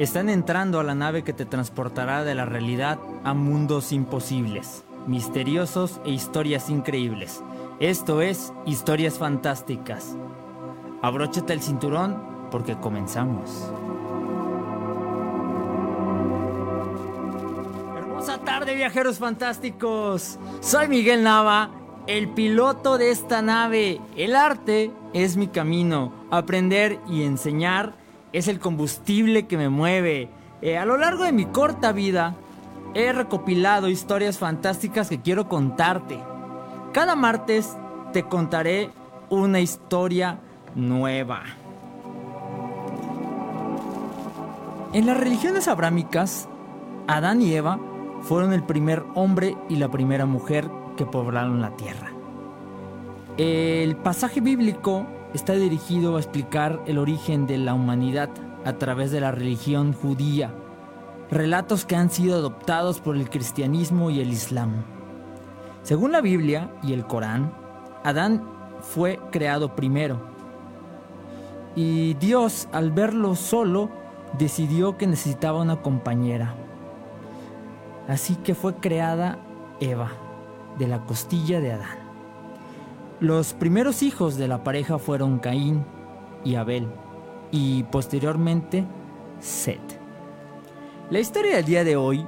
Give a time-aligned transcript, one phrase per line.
[0.00, 6.00] Están entrando a la nave que te transportará de la realidad a mundos imposibles, misteriosos
[6.06, 7.42] e historias increíbles.
[7.80, 10.16] Esto es Historias Fantásticas.
[11.02, 13.70] Abróchate el cinturón porque comenzamos.
[17.98, 20.38] Hermosa tarde, viajeros fantásticos.
[20.62, 21.72] Soy Miguel Nava,
[22.06, 24.00] el piloto de esta nave.
[24.16, 26.14] El arte es mi camino.
[26.30, 27.99] Aprender y enseñar
[28.32, 30.28] es el combustible que me mueve.
[30.62, 32.34] Eh, a lo largo de mi corta vida,
[32.94, 36.18] he recopilado historias fantásticas que quiero contarte.
[36.92, 37.76] Cada martes
[38.12, 38.90] te contaré
[39.28, 40.40] una historia
[40.74, 41.42] nueva.
[44.92, 46.48] En las religiones abrámicas,
[47.06, 47.78] Adán y Eva
[48.22, 52.10] fueron el primer hombre y la primera mujer que poblaron la tierra.
[53.36, 58.30] El pasaje bíblico está dirigido a explicar el origen de la humanidad
[58.64, 60.52] a través de la religión judía,
[61.30, 64.84] relatos que han sido adoptados por el cristianismo y el islam.
[65.82, 67.52] Según la Biblia y el Corán,
[68.04, 68.42] Adán
[68.80, 70.20] fue creado primero.
[71.76, 73.90] Y Dios, al verlo solo,
[74.38, 76.54] decidió que necesitaba una compañera.
[78.08, 79.38] Así que fue creada
[79.78, 80.10] Eva,
[80.78, 81.99] de la costilla de Adán.
[83.20, 85.84] Los primeros hijos de la pareja fueron Caín
[86.42, 86.88] y Abel,
[87.50, 88.86] y posteriormente
[89.40, 90.00] Seth.
[91.10, 92.24] La historia del día de hoy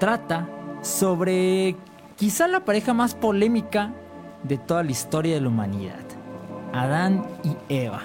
[0.00, 0.48] trata
[0.80, 1.76] sobre
[2.16, 3.94] quizá la pareja más polémica
[4.42, 6.02] de toda la historia de la humanidad,
[6.72, 8.00] Adán y Eva.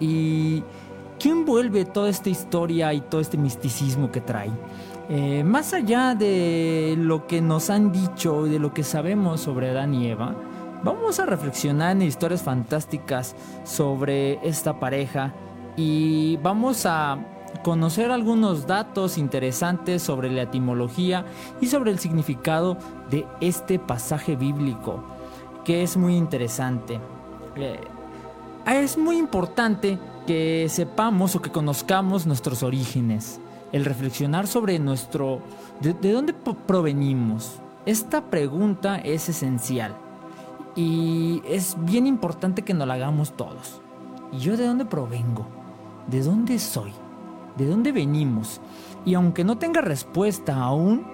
[0.00, 0.64] ¿Y
[1.20, 4.50] quién envuelve toda esta historia y todo este misticismo que trae?
[5.08, 9.70] Eh, más allá de lo que nos han dicho y de lo que sabemos sobre
[9.70, 10.34] Adán y Eva,
[10.82, 15.32] vamos a reflexionar en historias fantásticas sobre esta pareja
[15.76, 17.18] y vamos a
[17.62, 21.24] conocer algunos datos interesantes sobre la etimología
[21.60, 22.76] y sobre el significado
[23.10, 25.02] de este pasaje bíblico
[25.64, 27.00] que es muy interesante.
[27.56, 27.80] Eh,
[28.66, 33.40] es muy importante que sepamos o que conozcamos nuestros orígenes,
[33.72, 35.40] el reflexionar sobre nuestro,
[35.80, 37.60] de, dónde provenimos.
[37.86, 39.96] Esta pregunta es esencial
[40.74, 43.80] y es bien importante que nos la hagamos todos.
[44.32, 45.46] ¿Y yo de dónde provengo?
[46.06, 46.92] ¿De dónde soy?
[47.56, 48.60] ¿De dónde venimos?
[49.04, 51.04] Y aunque no tenga respuesta aún,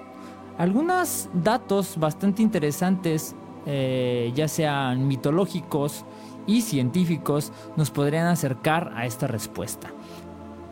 [0.56, 3.34] algunos datos bastante interesantes
[3.66, 6.04] eh, ya sean mitológicos
[6.46, 9.88] y científicos, nos podrían acercar a esta respuesta.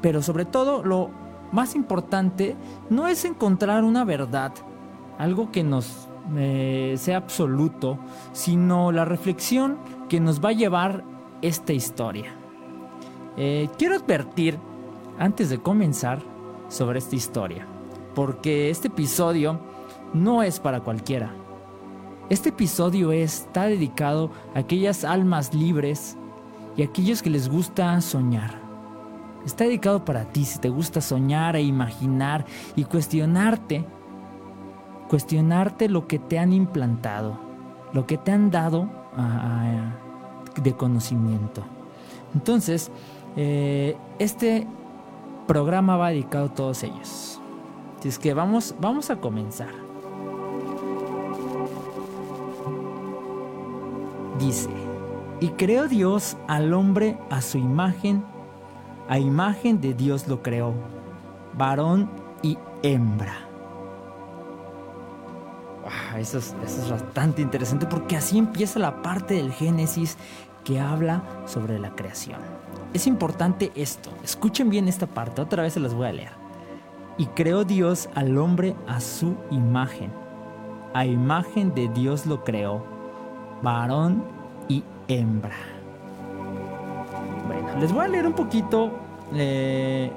[0.00, 1.10] Pero sobre todo, lo
[1.52, 2.56] más importante
[2.90, 4.52] no es encontrar una verdad,
[5.18, 7.98] algo que nos eh, sea absoluto,
[8.32, 9.78] sino la reflexión
[10.08, 11.04] que nos va a llevar
[11.42, 12.34] esta historia.
[13.36, 14.58] Eh, quiero advertir,
[15.18, 16.20] antes de comenzar,
[16.68, 17.66] sobre esta historia,
[18.14, 19.60] porque este episodio
[20.14, 21.32] no es para cualquiera.
[22.28, 26.16] Este episodio está dedicado a aquellas almas libres
[26.76, 28.66] y a aquellos que les gusta soñar.
[29.44, 32.44] Está dedicado para ti si te gusta soñar e imaginar
[32.74, 33.84] y cuestionarte,
[35.08, 37.38] cuestionarte lo que te han implantado,
[37.92, 38.88] lo que te han dado
[40.62, 41.62] de conocimiento.
[42.34, 42.90] Entonces,
[43.36, 44.66] eh, este
[45.46, 47.40] programa va dedicado a todos ellos.
[47.98, 49.86] Así es que vamos, vamos a comenzar.
[54.38, 54.70] dice,
[55.40, 58.24] y creó Dios al hombre a su imagen,
[59.08, 60.74] a imagen de Dios lo creó,
[61.56, 62.10] varón
[62.42, 63.45] y hembra.
[66.18, 70.16] Eso, es, eso es bastante interesante porque así empieza la parte del Génesis
[70.64, 72.40] que habla sobre la creación.
[72.92, 76.32] Es importante esto, escuchen bien esta parte, otra vez se las voy a leer.
[77.18, 80.10] Y creó Dios al hombre a su imagen,
[80.92, 82.84] a imagen de Dios lo creó,
[83.62, 84.24] varón
[84.68, 85.56] y hembra.
[87.46, 88.92] Bueno, les voy a leer un poquito
[89.34, 90.10] eh,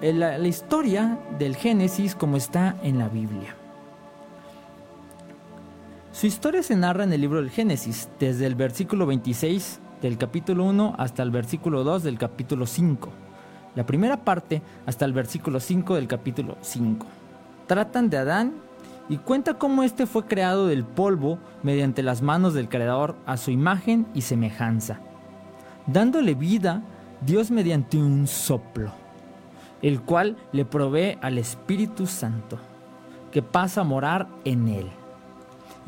[0.00, 3.54] la, historia del Génesis como está en la Biblia.
[6.18, 10.64] Su historia se narra en el libro del Génesis, desde el versículo 26 del capítulo
[10.64, 13.08] 1 hasta el versículo 2 del capítulo 5.
[13.76, 17.06] La primera parte hasta el versículo 5 del capítulo 5.
[17.68, 18.54] Tratan de Adán
[19.08, 23.52] y cuenta cómo éste fue creado del polvo mediante las manos del Creador a su
[23.52, 24.98] imagen y semejanza,
[25.86, 26.82] dándole vida
[27.20, 28.90] Dios mediante un soplo,
[29.82, 32.58] el cual le provee al Espíritu Santo,
[33.30, 34.97] que pasa a morar en él.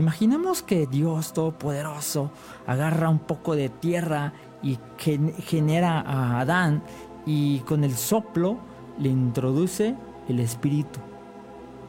[0.01, 2.31] Imaginemos que Dios Todopoderoso
[2.67, 4.33] agarra un poco de tierra
[4.63, 6.83] y genera a Adán
[7.27, 8.57] y con el soplo
[8.99, 9.95] le introduce
[10.27, 11.01] el espíritu,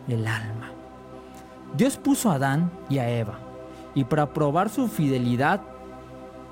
[0.10, 0.72] el alma.
[1.78, 3.40] Dios puso a Adán y a Eva,
[3.96, 5.62] y para probar su fidelidad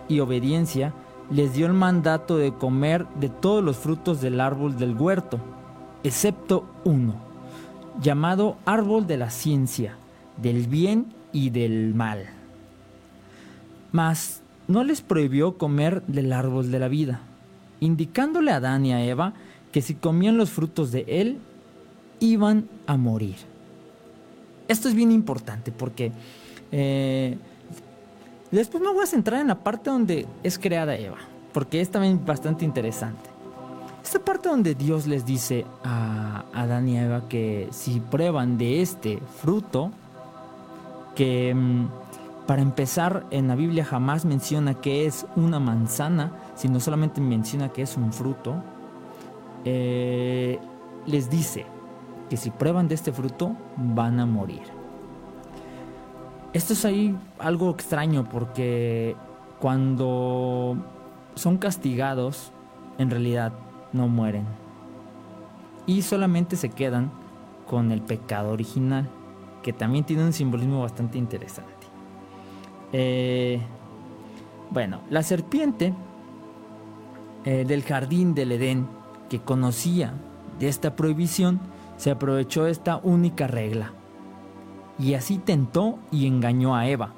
[0.08, 0.94] y obediencia,
[1.30, 5.40] les dio el mandato de comer de todos los frutos del árbol del huerto,
[6.04, 7.16] excepto uno,
[8.00, 9.98] llamado árbol de la ciencia,
[10.38, 12.26] del bien y del mal.
[13.92, 17.22] Mas no les prohibió comer del árbol de la vida,
[17.80, 19.34] indicándole a Adán y a Eva
[19.72, 21.40] que si comían los frutos de él,
[22.20, 23.36] iban a morir.
[24.68, 26.12] Esto es bien importante porque
[26.72, 27.38] eh,
[28.52, 31.18] después me voy a centrar en la parte donde es creada Eva,
[31.54, 33.30] porque es también bastante interesante.
[34.04, 38.82] Esta parte donde Dios les dice a Adán y a Eva que si prueban de
[38.82, 39.92] este fruto,
[41.20, 41.90] que mm,
[42.48, 47.82] para empezar en la Biblia jamás menciona que es una manzana, sino solamente menciona que
[47.82, 48.56] es un fruto,
[49.66, 50.60] eh,
[51.06, 51.66] les dice
[52.30, 54.62] que si prueban de este fruto van a morir.
[56.54, 59.18] Esto es ahí algo extraño porque
[59.60, 60.78] cuando
[61.36, 62.54] son castigados,
[62.98, 63.52] en realidad
[63.92, 64.46] no mueren.
[65.86, 67.12] Y solamente se quedan
[67.68, 69.10] con el pecado original,
[69.62, 71.88] que también tiene un simbolismo bastante interesante.
[72.92, 73.60] Eh,
[74.72, 75.94] bueno, la serpiente
[77.46, 78.88] eh, del jardín del Edén,
[79.30, 80.14] que conocía
[80.60, 81.60] de esta prohibición,
[81.98, 83.94] se aprovechó esta única regla.
[84.98, 87.14] Y así tentó y engañó a Eva,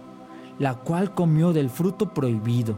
[0.59, 2.77] la cual comió del fruto prohibido.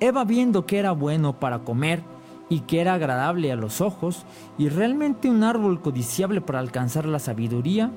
[0.00, 2.02] Eva viendo que era bueno para comer
[2.48, 4.24] y que era agradable a los ojos
[4.58, 7.90] y realmente un árbol codiciable para alcanzar la sabiduría,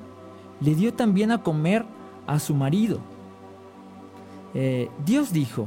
[0.64, 1.84] le dio también a comer
[2.26, 2.98] a su marido.
[4.54, 5.66] Eh, Dios dijo,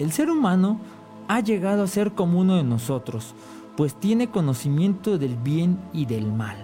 [0.00, 0.80] el ser humano
[1.28, 3.34] ha llegado a ser como uno de nosotros,
[3.76, 6.56] pues tiene conocimiento del bien y del mal.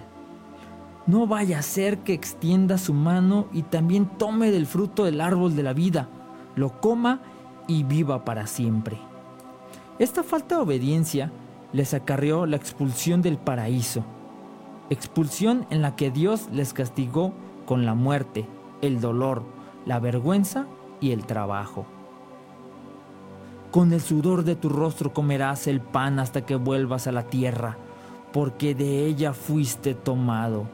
[1.07, 5.55] No vaya a ser que extienda su mano y también tome del fruto del árbol
[5.55, 6.09] de la vida,
[6.55, 7.21] lo coma
[7.67, 8.97] y viva para siempre.
[9.99, 11.31] Esta falta de obediencia
[11.71, 14.03] les acarreó la expulsión del paraíso,
[14.89, 17.33] expulsión en la que Dios les castigó
[17.65, 18.45] con la muerte,
[18.81, 19.43] el dolor,
[19.85, 20.67] la vergüenza
[20.99, 21.85] y el trabajo.
[23.71, 27.77] Con el sudor de tu rostro comerás el pan hasta que vuelvas a la tierra,
[28.31, 30.65] porque de ella fuiste tomado,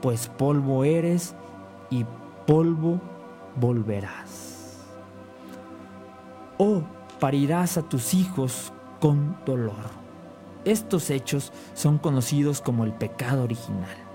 [0.00, 1.34] pues polvo eres
[1.90, 2.06] y
[2.46, 3.00] polvo
[3.56, 4.84] volverás.
[6.58, 6.82] Oh,
[7.20, 10.06] parirás a tus hijos con dolor.
[10.64, 14.05] Estos hechos son conocidos como el pecado original.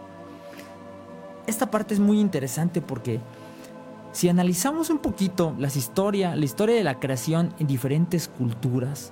[1.51, 3.19] Esta parte es muy interesante porque
[4.13, 9.12] si analizamos un poquito la historia, la historia de la creación en diferentes culturas,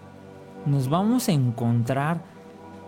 [0.65, 2.21] nos vamos a encontrar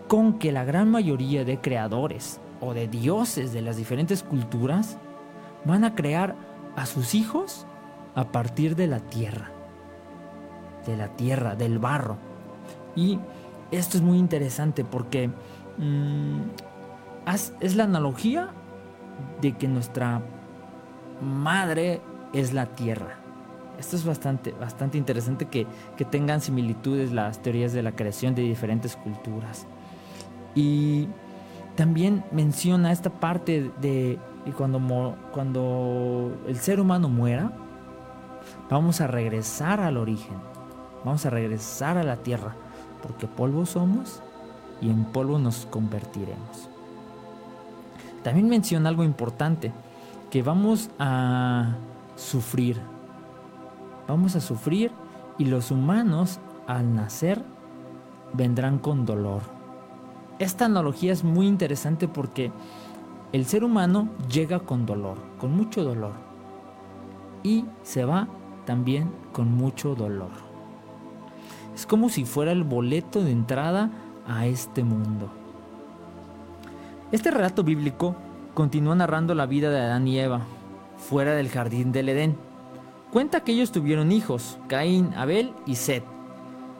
[0.08, 4.96] con que la gran mayoría de creadores o de dioses de las diferentes culturas
[5.66, 6.34] van a crear
[6.74, 7.66] a sus hijos
[8.14, 9.50] a partir de la tierra,
[10.86, 12.16] de la tierra, del barro.
[12.96, 13.18] Y
[13.70, 15.28] esto es muy interesante porque
[15.76, 16.40] mm,
[17.60, 18.54] es la analogía
[19.40, 20.22] de que nuestra
[21.20, 22.00] madre
[22.32, 23.18] es la tierra.
[23.78, 25.66] Esto es bastante, bastante interesante que,
[26.10, 29.66] tengan similitudes las teorías de la creación de diferentes culturas.
[30.54, 31.08] Y
[31.76, 34.18] también menciona esta parte de
[34.56, 37.52] cuando, cuando el ser humano muera,
[38.68, 40.36] vamos a regresar al origen,
[41.04, 42.54] vamos a regresar a la tierra
[43.02, 44.22] porque polvo somos
[44.80, 46.70] y en polvo nos convertiremos.
[48.22, 49.72] También menciona algo importante,
[50.30, 51.76] que vamos a
[52.16, 52.80] sufrir.
[54.08, 54.90] Vamos a sufrir
[55.38, 57.42] y los humanos al nacer
[58.32, 59.42] vendrán con dolor.
[60.38, 62.50] Esta analogía es muy interesante porque
[63.32, 66.12] el ser humano llega con dolor, con mucho dolor,
[67.42, 68.28] y se va
[68.66, 70.30] también con mucho dolor.
[71.74, 73.90] Es como si fuera el boleto de entrada
[74.26, 75.30] a este mundo.
[77.12, 78.16] Este relato bíblico
[78.54, 80.40] continúa narrando la vida de Adán y Eva,
[80.96, 82.38] fuera del jardín del Edén.
[83.12, 86.04] Cuenta que ellos tuvieron hijos, Caín, Abel y Seth.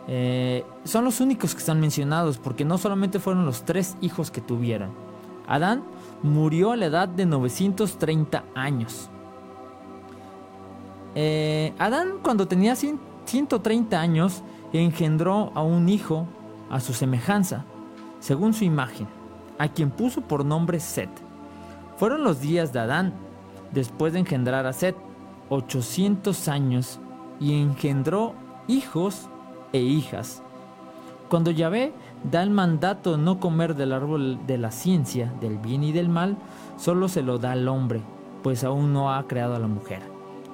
[0.09, 4.41] Eh, son los únicos que están mencionados porque no solamente fueron los tres hijos que
[4.41, 4.93] tuvieron.
[5.47, 5.85] Adán
[6.23, 9.11] murió a la edad de 930 años.
[11.15, 16.27] Eh, Adán cuando tenía 130 años engendró a un hijo
[16.71, 17.67] a su semejanza,
[18.19, 19.07] según su imagen,
[19.59, 21.11] a quien puso por nombre Set.
[21.97, 23.13] Fueron los días de Adán,
[23.73, 24.97] después de engendrar a Set,
[25.49, 27.01] 800 años,
[27.41, 28.35] y engendró
[28.69, 29.29] hijos
[29.73, 30.43] e hijas.
[31.29, 31.93] Cuando Yahvé
[32.31, 36.09] da el mandato de no comer del árbol de la ciencia, del bien y del
[36.09, 36.37] mal,
[36.77, 38.03] solo se lo da al hombre,
[38.43, 40.03] pues aún no ha creado a la mujer.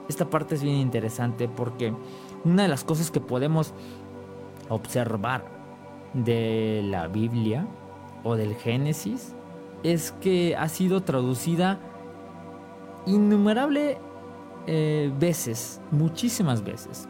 [0.09, 1.93] Esta parte es bien interesante porque
[2.45, 3.75] una de las cosas que podemos
[4.69, 5.45] observar
[6.15, 7.67] de la Biblia
[8.25, 9.35] o del Génesis
[9.83, 11.79] es que ha sido traducida
[13.07, 13.99] innumerable
[14.67, 17.09] eh, veces, muchísimas veces.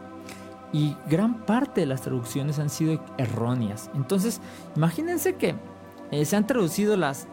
[0.71, 3.89] Y gran parte de las traducciones han sido erróneas.
[3.95, 4.39] Entonces,
[4.75, 5.55] imagínense que
[6.11, 7.27] eh, se han traducido las,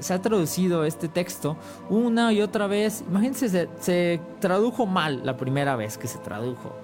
[0.00, 1.56] se ha traducido este texto
[1.88, 3.04] una y otra vez.
[3.08, 6.74] Imagínense, se, tradujo mal la primera vez que se tradujo.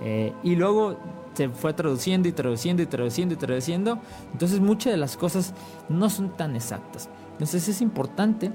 [0.00, 0.96] Eh, y luego
[1.34, 3.98] se fue traduciendo y traduciendo y traduciendo y traduciendo.
[4.32, 5.54] Entonces muchas de las cosas
[5.88, 7.08] no son tan exactas.
[7.32, 8.52] Entonces es importante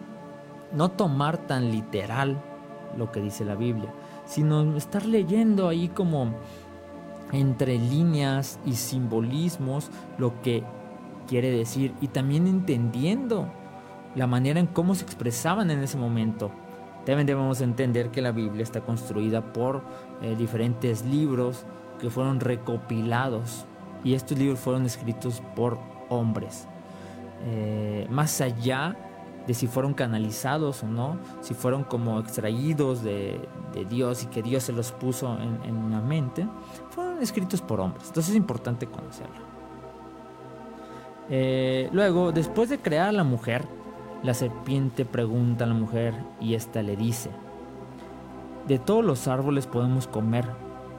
[0.73, 2.41] no tomar tan literal
[2.97, 3.93] lo que dice la Biblia,
[4.25, 6.33] sino estar leyendo ahí como
[7.31, 10.63] entre líneas y simbolismos lo que
[11.27, 13.47] quiere decir y también entendiendo
[14.15, 16.51] la manera en cómo se expresaban en ese momento.
[17.05, 19.81] También debemos entender que la Biblia está construida por
[20.21, 21.65] eh, diferentes libros
[21.99, 23.65] que fueron recopilados
[24.03, 25.77] y estos libros fueron escritos por
[26.09, 26.67] hombres.
[27.45, 28.95] Eh, más allá
[29.47, 33.47] de si fueron canalizados o no, si fueron como extraídos de,
[33.89, 36.47] Dios y que Dios se los puso en, en una mente,
[36.91, 38.07] fueron escritos por hombres.
[38.07, 39.53] Entonces es importante conocerlo.
[41.29, 43.65] Eh, luego, después de crear a la mujer,
[44.23, 47.29] la serpiente pregunta a la mujer y ésta le dice,
[48.67, 50.45] de todos los árboles podemos comer,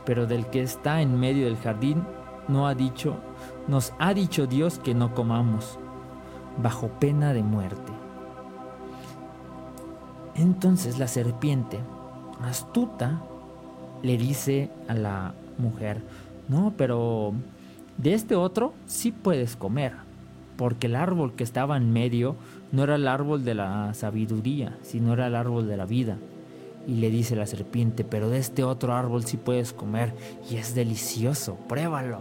[0.05, 2.05] pero del que está en medio del jardín
[2.47, 3.17] no ha dicho,
[3.69, 5.79] nos ha dicho Dios que no comamos,
[6.63, 7.93] bajo pena de muerte.
[10.35, 11.81] Entonces la serpiente,
[12.43, 13.23] astuta,
[14.03, 16.03] le dice a la mujer,
[16.49, 17.33] no, pero
[17.97, 19.95] de este otro sí puedes comer,
[20.57, 22.37] porque el árbol que estaba en medio
[22.75, 26.19] no era el árbol de la sabiduría, sino era el árbol de la vida.
[26.87, 30.13] Y le dice la serpiente, pero de este otro árbol sí puedes comer
[30.51, 32.21] y es delicioso, pruébalo.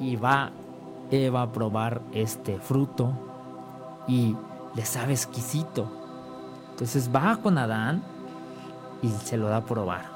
[0.00, 0.50] Y va
[1.10, 3.12] Eva a probar este fruto
[4.08, 4.34] y
[4.74, 5.86] le sabe exquisito.
[6.70, 8.02] Entonces va con Adán
[9.02, 10.06] y se lo da a probar.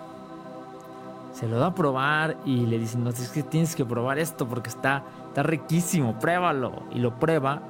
[1.34, 4.48] Se lo da a probar y le dice, no, es que tienes que probar esto
[4.48, 6.84] porque está, está riquísimo, pruébalo.
[6.92, 7.60] Y lo prueba.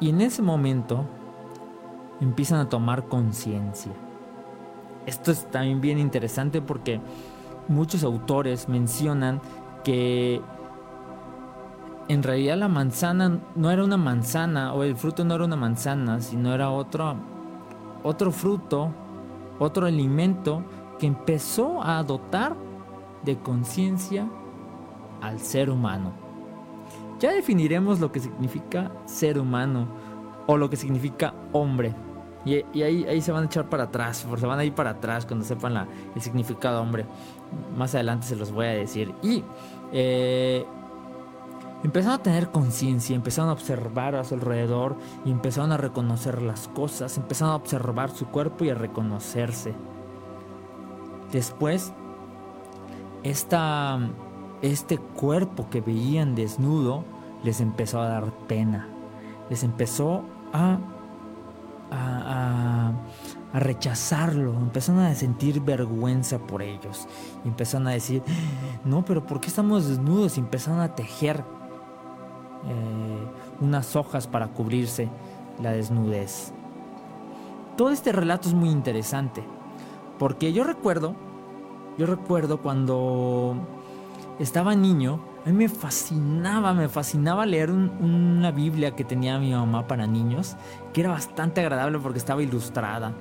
[0.00, 1.04] Y en ese momento
[2.20, 3.92] empiezan a tomar conciencia.
[5.06, 7.00] Esto es también bien interesante porque
[7.68, 9.40] muchos autores mencionan
[9.84, 10.40] que
[12.08, 16.20] en realidad la manzana no era una manzana o el fruto no era una manzana,
[16.20, 17.16] sino era otro
[18.02, 18.92] otro fruto,
[19.58, 20.62] otro alimento
[20.98, 22.56] que empezó a dotar
[23.24, 24.28] de conciencia
[25.20, 26.25] al ser humano.
[27.18, 29.88] Ya definiremos lo que significa ser humano
[30.46, 31.94] o lo que significa hombre.
[32.44, 35.26] Y, ahí, ahí, se van a echar para atrás, se van a ir para atrás
[35.26, 37.04] cuando sepan la, el significado hombre.
[37.76, 39.12] Más adelante se los voy a decir.
[39.20, 39.42] Y
[39.92, 40.64] eh,
[41.82, 46.68] empezaron a tener conciencia, empezaron a observar a su alrededor y empezaron a reconocer las
[46.68, 49.74] cosas, empezaron a observar su cuerpo y a reconocerse.
[51.32, 51.92] Después,
[53.24, 53.98] esta,
[54.62, 57.04] este cuerpo que veían desnudo
[57.42, 58.88] les empezó a dar pena,
[59.50, 60.22] les empezó
[60.52, 60.78] a,
[61.90, 62.92] a,
[63.52, 67.06] a rechazarlo, empezaron a sentir vergüenza por ellos,
[67.44, 68.22] y empezaron a decir,
[68.84, 70.36] no, pero ¿por qué estamos desnudos?
[70.36, 71.44] Y empezaron a tejer
[72.66, 73.26] eh,
[73.60, 75.08] unas hojas para cubrirse
[75.62, 76.52] la desnudez.
[77.76, 79.44] Todo este relato es muy interesante,
[80.18, 81.14] porque yo recuerdo,
[81.98, 83.56] yo recuerdo cuando
[84.38, 89.86] estaba niño, a mí me fascinaba, me fascinaba leer una Biblia que tenía mi mamá
[89.86, 90.56] para niños,
[90.92, 93.12] que era bastante agradable porque estaba ilustrada.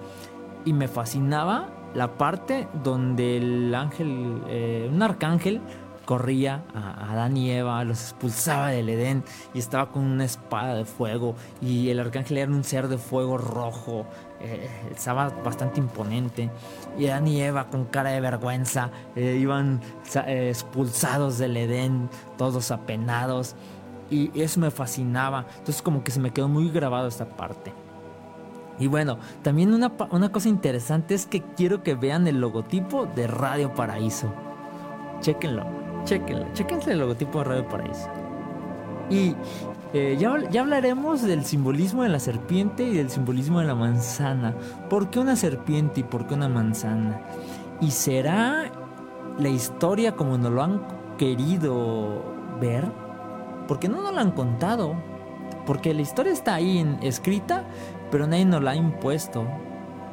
[0.65, 5.61] Y me fascinaba la parte donde el ángel, eh, un arcángel,
[6.05, 10.85] corría a Adán y Eva, los expulsaba del Edén y estaba con una espada de
[10.85, 14.05] fuego y el arcángel era un ser de fuego rojo,
[14.39, 16.49] eh, estaba bastante imponente
[16.97, 19.81] y Adán y Eva con cara de vergüenza eh, iban
[20.27, 23.55] eh, expulsados del Edén, todos apenados
[24.09, 27.73] y eso me fascinaba, entonces como que se me quedó muy grabado esta parte.
[28.77, 33.25] Y bueno, también una, una cosa interesante es que quiero que vean el logotipo de
[33.25, 34.33] Radio Paraíso.
[35.21, 35.84] Chequenlo.
[36.05, 38.07] Chequenlo, chequense el logotipo de Radio Paraíso.
[39.09, 39.35] Y
[39.93, 44.55] eh, ya, ya, hablaremos del simbolismo de la serpiente y del simbolismo de la manzana.
[44.89, 47.21] ¿Por qué una serpiente y por qué una manzana?
[47.81, 48.71] ¿Y será
[49.37, 50.81] la historia como nos lo han
[51.17, 52.23] querido
[52.59, 52.85] ver?
[53.67, 54.95] porque no nos la han contado.
[55.65, 57.63] Porque la historia está ahí escrita,
[58.11, 59.45] pero nadie nos la ha impuesto.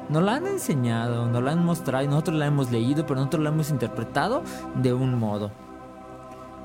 [0.08, 3.42] Nos la han enseñado, nos la han mostrado y nosotros la hemos leído, pero nosotros
[3.42, 4.42] la hemos interpretado
[4.74, 5.50] de un modo.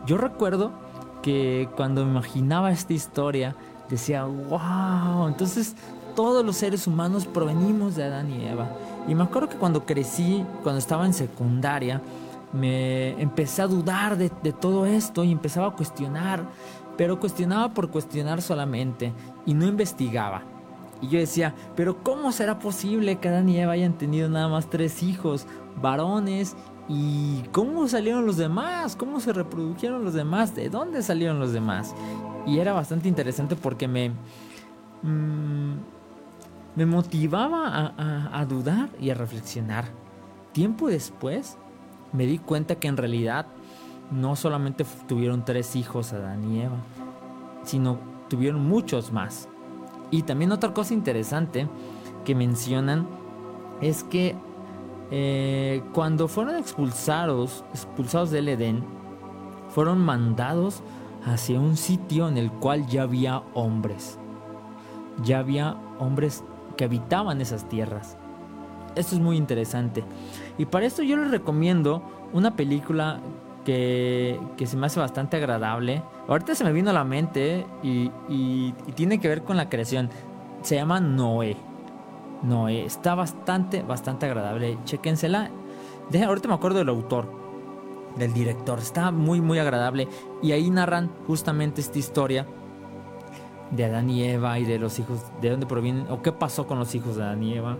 [0.07, 0.71] Yo recuerdo
[1.21, 3.57] que cuando imaginaba esta historia,
[3.89, 5.75] decía, wow, entonces
[6.15, 8.69] todos los seres humanos provenimos de Adán y Eva.
[9.09, 12.01] Y me acuerdo que cuando crecí, cuando estaba en secundaria,
[12.53, 16.41] me empecé a dudar de, de todo esto y empezaba a cuestionar,
[16.95, 19.11] pero cuestionaba por cuestionar solamente
[19.45, 20.43] y no investigaba.
[21.01, 24.69] Y yo decía, pero ¿cómo será posible que Adán y Eva hayan tenido nada más
[24.69, 25.47] tres hijos,
[25.81, 26.55] varones?
[26.89, 28.95] ¿Y cómo salieron los demás?
[28.95, 30.55] ¿Cómo se reprodujeron los demás?
[30.55, 31.93] ¿De dónde salieron los demás?
[32.45, 34.11] Y era bastante interesante porque me...
[35.03, 35.75] Mm,
[36.75, 37.67] me motivaba
[37.97, 39.85] a, a dudar y a reflexionar.
[40.51, 41.57] Tiempo después
[42.13, 43.47] me di cuenta que en realidad
[44.11, 46.77] no solamente tuvieron tres hijos Adán y Eva,
[47.63, 47.97] sino
[48.29, 49.49] tuvieron muchos más.
[50.11, 51.67] Y también otra cosa interesante
[52.25, 53.07] que mencionan
[53.81, 54.35] es que
[55.11, 58.83] eh, cuando fueron expulsados, expulsados del Edén,
[59.69, 60.81] fueron mandados
[61.25, 64.17] hacia un sitio en el cual ya había hombres.
[65.23, 66.43] Ya había hombres
[66.75, 68.17] que habitaban esas tierras.
[68.95, 70.03] Esto es muy interesante.
[70.57, 72.01] Y para esto yo les recomiendo
[72.33, 73.19] una película
[73.65, 76.01] que, se me hace bastante agradable.
[76.27, 80.09] Ahorita se me vino a la mente y, tiene que ver con la creación.
[80.61, 81.57] Se llama Noé.
[82.43, 82.85] Noé.
[82.85, 84.77] Está bastante, bastante agradable.
[84.85, 85.49] Chequensela.
[86.09, 87.29] Deja, ahorita me acuerdo del autor,
[88.17, 88.79] del director.
[88.79, 90.07] Está muy, muy agradable.
[90.41, 92.45] Y ahí narran justamente esta historia
[93.71, 96.79] de Adán y Eva y de los hijos, de dónde provienen, o qué pasó con
[96.79, 97.77] los hijos de Adán y Eva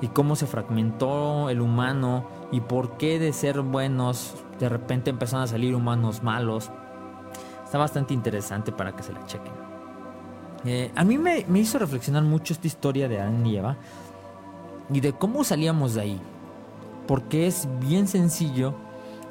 [0.00, 5.44] y cómo se fragmentó el humano y por qué de ser buenos de repente empezaron
[5.44, 6.70] a salir humanos malos.
[7.64, 9.69] Está bastante interesante para que se la chequen.
[10.64, 13.76] Eh, a mí me, hizo reflexionar mucho esta historia de Adán y Eva
[14.92, 16.20] y de cómo salíamos de ahí.
[17.06, 18.74] Porque es bien sencillo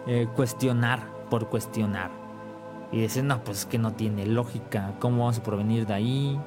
[0.08, 2.12] eh, cuestionar por cuestionar.
[2.92, 4.96] Y decir, no, pues es que no tiene lógica.
[5.00, 6.42] ¿Cómo vamos a provenir de ahí?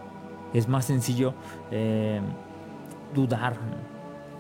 [0.53, 1.35] Es más sencillo
[1.71, 2.21] eh,
[3.14, 3.57] dudar.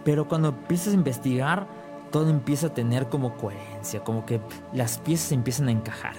[0.04, 1.66] Pero cuando empiezas a investigar,
[2.10, 4.40] todo empieza a tener como coherencia, como que
[4.72, 6.14] las piezas empiezan a encajar.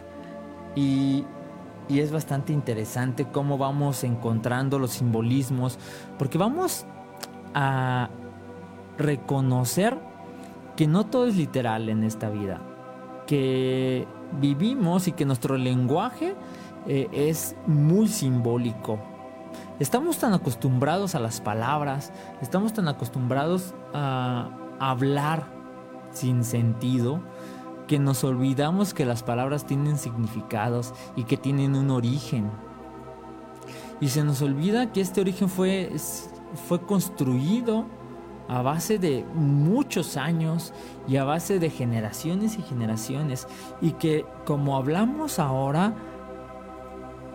[0.75, 1.25] Y,
[1.89, 5.77] y es bastante interesante cómo vamos encontrando los simbolismos,
[6.17, 6.85] porque vamos
[7.53, 8.09] a
[8.97, 9.97] reconocer
[10.75, 12.61] que no todo es literal en esta vida,
[13.27, 14.07] que
[14.39, 16.35] vivimos y que nuestro lenguaje
[16.87, 18.99] eh, es muy simbólico,
[19.79, 25.45] Estamos tan acostumbrados a las palabras, estamos tan acostumbrados a hablar
[26.11, 27.21] sin sentido,
[27.87, 32.49] que nos olvidamos que las palabras tienen significados y que tienen un origen.
[33.99, 35.91] Y se nos olvida que este origen fue,
[36.67, 37.85] fue construido
[38.47, 40.73] a base de muchos años
[41.07, 43.47] y a base de generaciones y generaciones.
[43.81, 45.93] Y que como hablamos ahora,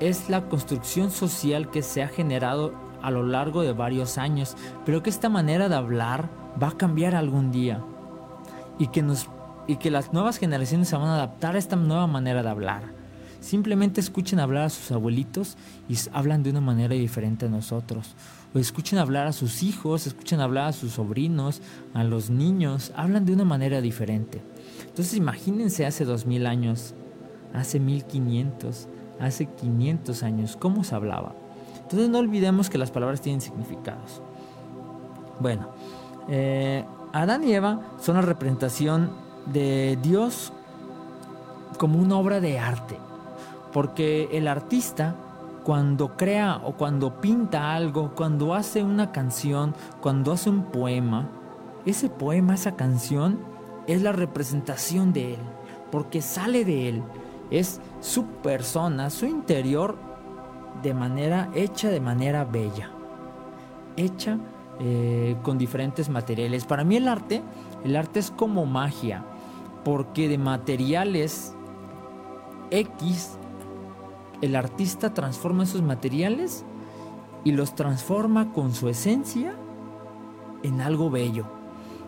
[0.00, 5.02] es la construcción social que se ha generado a lo largo de varios años, pero
[5.02, 6.28] que esta manera de hablar
[6.60, 7.82] va a cambiar algún día
[8.78, 9.28] y que, nos,
[9.68, 12.82] y que las nuevas generaciones se van a adaptar a esta nueva manera de hablar.
[13.40, 15.56] Simplemente escuchen hablar a sus abuelitos
[15.88, 18.16] y hablan de una manera diferente a nosotros.
[18.52, 21.62] O escuchen hablar a sus hijos, escuchen hablar a sus sobrinos,
[21.94, 24.42] a los niños, hablan de una manera diferente.
[24.80, 26.94] Entonces imagínense hace dos mil años,
[27.54, 28.88] hace mil quinientos
[29.20, 31.34] hace 500 años, cómo se hablaba.
[31.82, 34.22] Entonces no olvidemos que las palabras tienen significados.
[35.40, 35.70] Bueno,
[36.28, 39.10] eh, Adán y Eva son la representación
[39.52, 40.52] de Dios
[41.78, 42.98] como una obra de arte,
[43.72, 45.14] porque el artista
[45.68, 51.28] cuando crea o cuando pinta algo, cuando hace una canción, cuando hace un poema,
[51.84, 53.38] ese poema, esa canción
[53.86, 55.40] es la representación de él,
[55.90, 57.02] porque sale de él,
[57.50, 59.96] es su persona, su interior,
[60.82, 62.90] de manera hecha de manera bella,
[63.96, 64.38] hecha
[64.80, 66.64] eh, con diferentes materiales.
[66.64, 67.42] Para mí el arte,
[67.84, 69.24] el arte es como magia,
[69.88, 71.54] porque de materiales
[72.70, 73.38] X,
[74.42, 76.66] el artista transforma esos materiales
[77.42, 79.54] y los transforma con su esencia
[80.62, 81.46] en algo bello.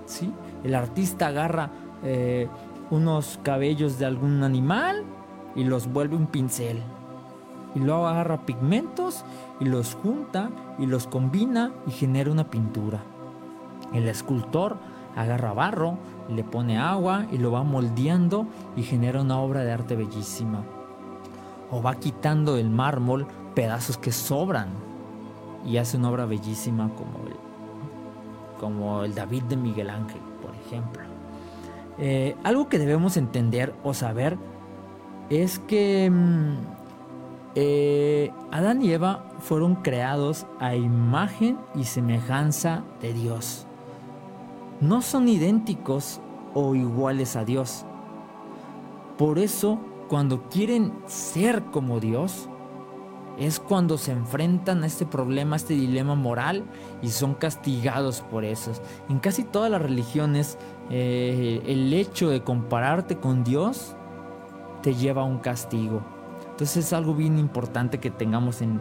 [0.04, 0.30] ¿sí?
[0.62, 1.70] El artista agarra
[2.02, 2.48] eh,
[2.90, 5.02] unos cabellos de algún animal,
[5.56, 6.82] y los vuelve un pincel.
[7.74, 9.24] Y luego agarra pigmentos
[9.58, 13.00] y los junta y los combina y genera una pintura.
[13.94, 14.76] El escultor
[15.16, 15.96] agarra barro,
[16.30, 20.62] le pone agua y lo va moldeando y genera una obra de arte bellísima.
[21.72, 24.70] o va quitando del mármol pedazos que sobran
[25.64, 27.36] y hace una obra bellísima como el,
[28.58, 31.02] como el David de Miguel Ángel, por ejemplo.
[31.98, 34.36] Eh, algo que debemos entender o saber
[35.28, 36.54] es que mm,
[37.54, 43.66] eh, Adán y Eva fueron creados a imagen y semejanza de Dios.
[44.80, 46.20] No son idénticos
[46.54, 47.84] o iguales a Dios.
[49.18, 52.48] Por eso, cuando quieren ser como Dios,
[53.38, 56.64] es cuando se enfrentan a este problema, a este dilema moral
[57.00, 58.72] y son castigados por eso.
[59.08, 60.58] En casi todas las religiones,
[60.90, 63.96] eh, el hecho de compararte con Dios
[64.82, 66.02] te lleva a un castigo.
[66.50, 68.80] Entonces es algo bien importante que tengamos en,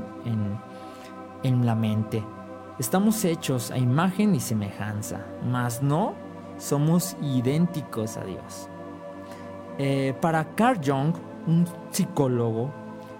[1.44, 2.22] en, la mente.
[2.80, 6.14] Estamos hechos a imagen y semejanza, mas no
[6.58, 8.70] somos idénticos a Dios.
[9.78, 11.14] Eh, para Carl Jung,
[11.46, 12.72] un psicólogo,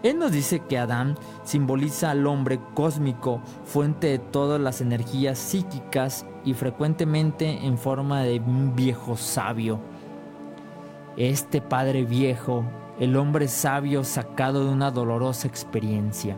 [0.02, 6.26] él nos dice que Adán simboliza al hombre cósmico, fuente de todas las energías psíquicas
[6.46, 9.82] y frecuentemente en forma de un viejo sabio.
[11.18, 12.64] Este padre viejo,
[12.98, 16.38] el hombre sabio sacado de una dolorosa experiencia.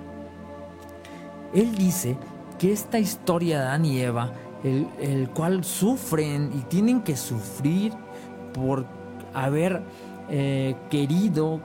[1.53, 2.17] Él dice
[2.61, 7.91] que esta historia de Adán y Eva, el, cual sufren y tienen que sufrir
[8.53, 8.85] por
[9.33, 9.81] haber
[10.29, 11.59] eh, querido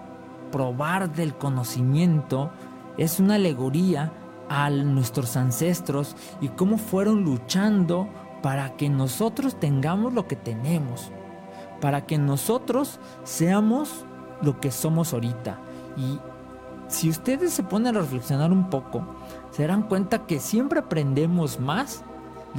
[0.50, 2.50] probar del conocimiento
[2.96, 4.10] es una alegoría
[4.48, 8.08] a nuestros ancestros y cómo fueron luchando
[8.40, 11.10] para que nosotros tengamos lo que tenemos,
[11.82, 14.06] para que nosotros seamos
[14.40, 15.58] lo que somos ahorita.
[15.98, 16.18] Y
[16.88, 19.04] si ustedes se ponen a reflexionar un poco,
[19.50, 22.02] se darán cuenta que siempre aprendemos más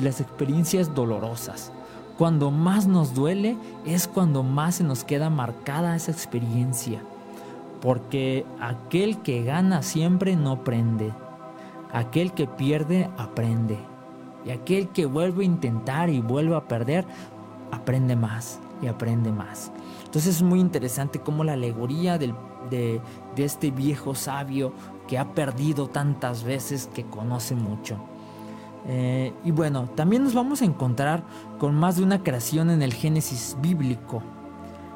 [0.02, 1.72] las experiencias dolorosas.
[2.18, 7.02] Cuando más nos duele es cuando más se nos queda marcada esa experiencia
[7.82, 11.14] porque aquel que gana siempre no aprende,
[11.92, 13.78] aquel que pierde aprende,
[14.46, 17.06] y aquel que vuelve a intentar y vuelve a perder,
[17.72, 19.72] aprende más y aprende más.
[20.06, 22.34] Entonces es muy interesante cómo la alegoría de,
[23.36, 24.74] este viejo sabio
[25.08, 27.98] que ha perdido tantas veces que conoce mucho.
[28.88, 31.24] Eh, y bueno, también nos vamos a encontrar
[31.60, 34.22] con más de una creación en el Génesis bíblico.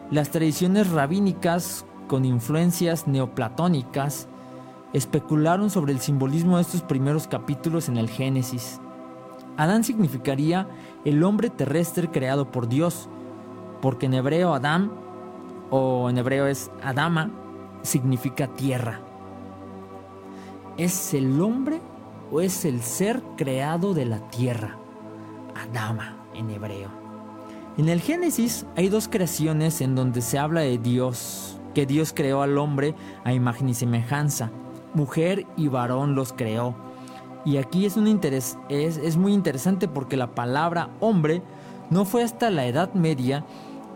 [0.09, 4.27] Las tradiciones rabínicas con influencias neoplatónicas,
[4.91, 8.81] especularon sobre el simbolismo de estos primeros capítulos en el Génesis.
[9.55, 10.67] Adán significaría
[11.05, 13.07] el hombre terrestre creado por Dios,
[13.81, 14.91] porque en hebreo Adán,
[15.69, 17.31] o en hebreo es Adama,
[17.81, 18.99] significa tierra.
[20.77, 21.81] ¿Es el hombre
[22.31, 24.77] o es el ser creado de la tierra?
[25.53, 26.89] Adama en hebreo.
[27.77, 32.41] En el Génesis hay dos creaciones en donde se habla de Dios, que Dios creó
[32.41, 34.49] al hombre a imagen y semejanza.
[34.93, 36.75] Mujer y varón los creó.
[37.43, 41.41] Y aquí es, un interés, es, muy interesante porque la palabra hombre
[41.89, 43.45] no fue hasta la Edad Media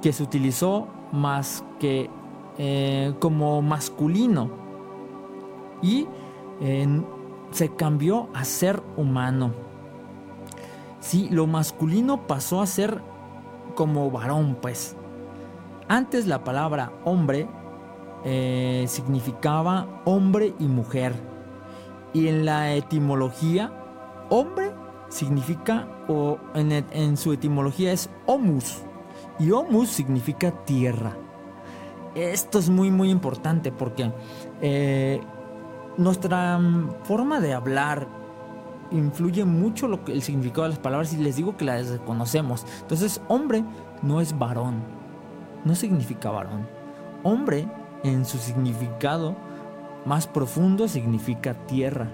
[0.02, 2.10] que se utilizó más que
[2.58, 4.50] eh, como masculino.
[5.82, 6.08] Y
[7.52, 9.54] se cambió a ser humano.
[11.00, 13.02] Sí, lo masculino pasó a ser
[13.76, 14.96] como varón, pues.
[15.88, 17.48] Antes la palabra hombre
[18.24, 21.14] eh, significaba hombre y mujer.
[22.12, 23.72] Y en la etimología,
[24.30, 24.72] hombre
[25.10, 28.82] significa, o en, su etimología es homus.
[29.38, 31.16] Y homus significa tierra.
[32.16, 34.12] Esto es muy, muy importante porque
[34.62, 35.22] eh,
[35.98, 36.60] nuestra
[37.04, 38.08] forma de hablar
[38.92, 42.66] influye mucho lo que, el significado de las palabras y les digo que las desconocemos.
[42.82, 43.64] Entonces, hombre
[44.02, 44.84] no es varón,
[45.64, 46.68] no significa varón.
[47.24, 47.68] Hombre
[48.04, 49.36] en su significado
[50.06, 52.08] más profundo significa tierra.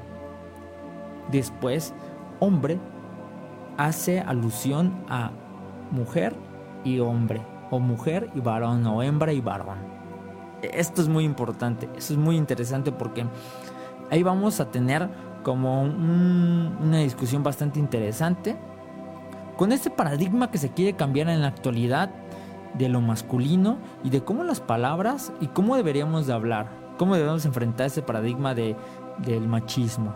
[1.32, 1.94] Después,
[2.39, 2.80] hombre
[3.78, 5.32] hace alusión a
[5.91, 6.36] mujer
[6.84, 9.78] y hombre, o mujer y varón, o hembra y varón.
[10.62, 13.26] Esto es muy importante, esto es muy interesante porque
[14.12, 15.10] ahí vamos a tener
[15.43, 18.56] como una discusión bastante interesante
[19.58, 22.12] con este paradigma que se quiere cambiar en la actualidad
[22.74, 27.45] de lo masculino y de cómo las palabras y cómo deberíamos de hablar, cómo debemos
[27.45, 28.76] enfrentar ese paradigma de,
[29.19, 30.13] del machismo.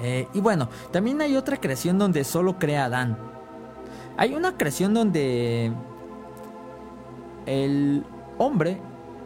[0.00, 3.16] Eh, y bueno, también hay otra creación donde solo crea Adán.
[4.16, 5.72] Hay una creación donde
[7.46, 8.04] el
[8.38, 8.80] hombre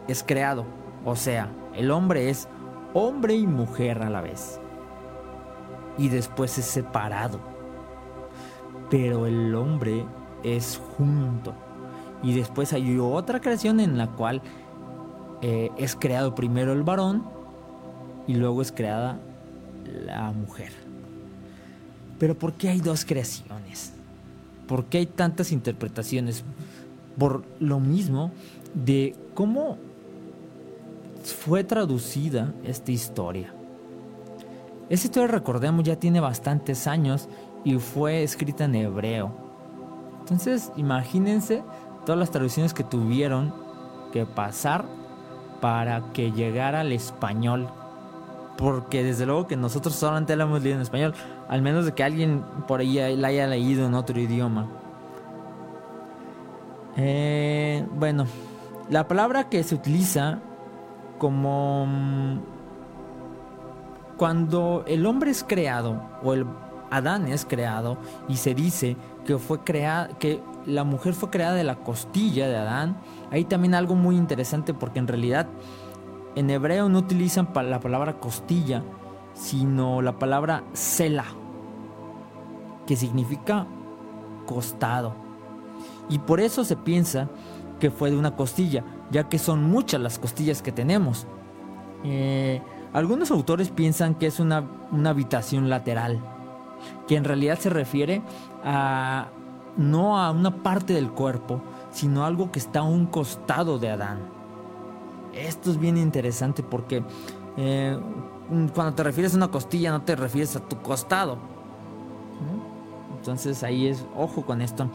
[0.07, 0.65] es creado,
[1.03, 2.47] o sea, el hombre es
[2.97, 4.59] hombre y mujer a la vez.
[5.97, 7.39] Y después es separado.
[8.89, 10.05] Pero el hombre
[10.43, 11.53] es junto.
[12.23, 14.41] Y después hay otra creación en la cual
[15.41, 17.23] eh, es creado primero el varón
[18.25, 19.19] y luego es creada
[20.05, 20.71] la mujer.
[22.17, 23.93] Pero ¿por qué hay dos creaciones?
[24.67, 26.43] ¿Por qué hay tantas interpretaciones?
[27.17, 28.31] Por lo mismo
[28.73, 29.77] de cómo
[31.33, 33.53] fue traducida esta historia.
[34.89, 37.27] Esta historia, recordemos, ya tiene bastantes años
[37.63, 39.31] y fue escrita en hebreo.
[40.19, 41.63] Entonces, imagínense
[42.05, 43.53] todas las traducciones que tuvieron
[44.11, 44.85] que pasar
[45.59, 47.67] para que llegara al español.
[48.57, 51.13] Porque desde luego que nosotros solamente la hemos leído en español,
[51.47, 54.67] al menos de que alguien por ahí la haya leído en otro idioma.
[56.95, 58.25] Eh, bueno,
[58.89, 60.39] la palabra que se utiliza
[61.17, 62.39] como mm,
[64.17, 66.45] cuando el hombre es creado o el
[66.89, 71.63] Adán es creado y se dice que fue creada que la mujer fue creada de
[71.63, 72.97] la costilla de Adán,
[73.31, 75.47] hay también algo muy interesante porque en realidad
[76.35, 78.83] en hebreo no utilizan la palabra costilla,
[79.33, 81.25] sino la palabra sela,
[82.85, 83.65] que significa
[84.45, 85.15] costado.
[86.09, 87.27] Y por eso se piensa
[87.79, 91.27] que fue de una costilla, ya que son muchas las costillas que tenemos.
[92.03, 92.61] Eh,
[92.93, 96.19] algunos autores piensan que es una, una habitación lateral,
[97.07, 98.21] que en realidad se refiere
[98.63, 99.27] a
[99.77, 104.19] no a una parte del cuerpo, sino algo que está a un costado de Adán.
[105.33, 107.03] Esto es bien interesante porque
[107.57, 107.99] eh,
[108.73, 111.37] cuando te refieres a una costilla no te refieres a tu costado.
[113.17, 114.89] Entonces ahí es, ojo con esto.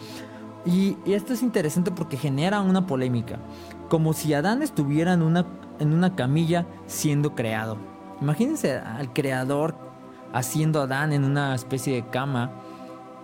[0.65, 3.39] Y, esto es interesante porque genera una polémica,
[3.89, 5.47] como si Adán estuviera en una,
[5.81, 7.79] en una camilla siendo creado.
[8.21, 9.75] Imagínense al creador
[10.33, 12.53] haciendo Adán en una especie de cama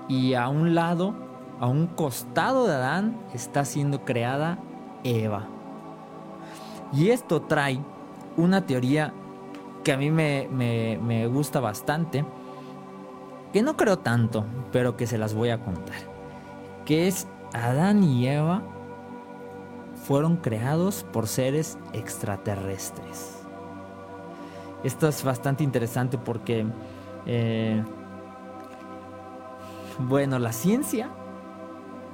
[0.08, 1.14] y a un lado,
[1.60, 4.58] a un costado de Adán, está siendo creada
[5.04, 5.46] Eva.
[6.92, 7.78] Y esto trae
[8.36, 9.12] una teoría
[9.84, 12.24] que a mí me, me, me gusta bastante,
[13.52, 16.07] que no creo tanto, pero que se las voy a contar
[16.88, 18.62] que es Adán y Eva
[20.06, 23.42] fueron creados por seres extraterrestres.
[24.82, 26.66] Esto es bastante interesante porque,
[27.26, 27.84] eh,
[29.98, 31.10] bueno, la ciencia,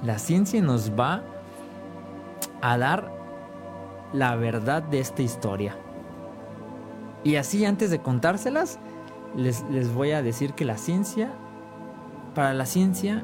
[0.03, 1.23] la ciencia nos va
[2.61, 3.13] a dar
[4.11, 5.77] la verdad de esta historia.
[7.23, 8.77] Y así antes de contárselas,
[9.37, 11.31] les, les voy a decir que la ciencia,
[12.33, 13.23] para la ciencia,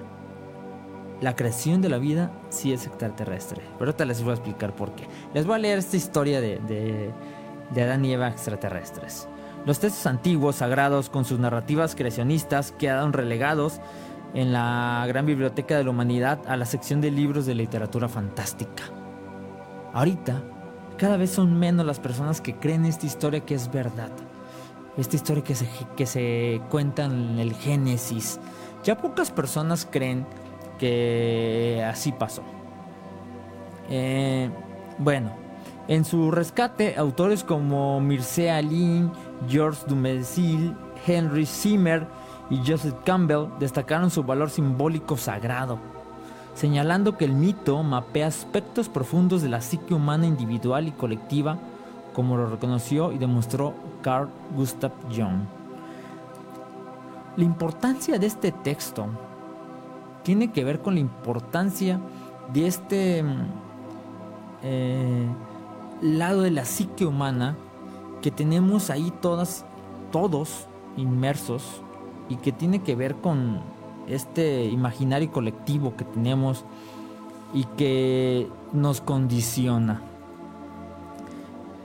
[1.22, 3.62] la creación de la vida sí es extraterrestre.
[3.78, 5.08] Pero ahorita les voy a explicar por qué.
[5.34, 6.60] Les voy a leer esta historia de,
[7.72, 9.28] de, Adán y Eva extraterrestres.
[9.66, 13.80] Los textos antiguos, sagrados, con sus narrativas creacionistas, quedaron relegados
[14.34, 18.84] en la gran biblioteca de la humanidad a la sección de libros de literatura fantástica.
[19.94, 20.42] Ahorita,
[20.98, 24.12] cada vez son menos las personas que creen esta historia que es verdad.
[24.98, 28.40] Esta historia que se, que se cuenta en el Génesis.
[28.84, 30.26] Ya pocas personas creen
[30.82, 32.42] que así pasó.
[33.88, 34.50] Eh,
[34.98, 35.30] bueno,
[35.88, 39.12] en su rescate, autores como Mircea Lin,
[39.48, 42.08] George Dumézil, Henry Zimmer
[42.50, 45.78] y Joseph Campbell destacaron su valor simbólico sagrado,
[46.56, 51.60] señalando que el mito mapea aspectos profundos de la psique humana individual y colectiva,
[52.16, 55.44] como lo reconoció y demostró Carl Gustav Jung.
[57.38, 59.08] La importancia de este texto
[60.24, 62.00] tiene que ver con la importancia
[62.54, 63.46] de este mm,
[64.64, 65.28] eh,
[66.02, 67.56] lado de la psique humana
[68.22, 69.66] que tenemos ahí todas,
[70.12, 71.82] todos inmersos
[72.30, 73.62] y que tiene que ver con
[74.08, 76.66] este imaginario colectivo que tenemos
[77.54, 80.02] y que nos condiciona.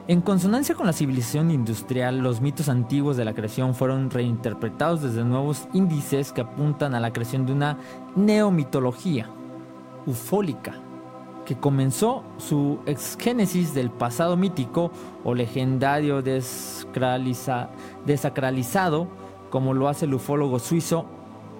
[0.09, 5.25] En consonancia con la civilización industrial, los mitos antiguos de la creación fueron reinterpretados desde
[5.25, 7.77] nuevos índices que apuntan a la creación de una
[8.15, 9.29] neomitología
[10.07, 10.75] ufólica,
[11.45, 14.93] que comenzó su exgénesis del pasado mítico
[15.25, 19.09] o legendario desacralizado,
[19.51, 21.07] como lo hace el ufólogo suizo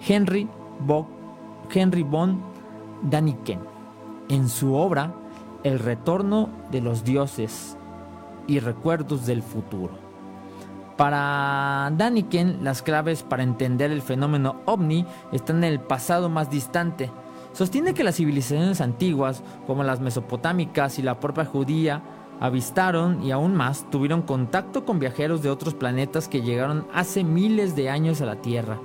[0.07, 0.49] Henry,
[0.85, 2.41] von
[3.03, 3.59] Daniken.
[4.29, 5.13] En su obra
[5.65, 7.77] El retorno de los dioses
[8.47, 10.07] y recuerdos del futuro.
[10.97, 17.11] Para Daniken, las claves para entender el fenómeno ovni están en el pasado más distante.
[17.53, 22.03] Sostiene que las civilizaciones antiguas, como las mesopotámicas y la propia judía,
[22.41, 27.77] avistaron y aún más tuvieron contacto con viajeros de otros planetas que llegaron hace miles
[27.77, 28.79] de años a la Tierra.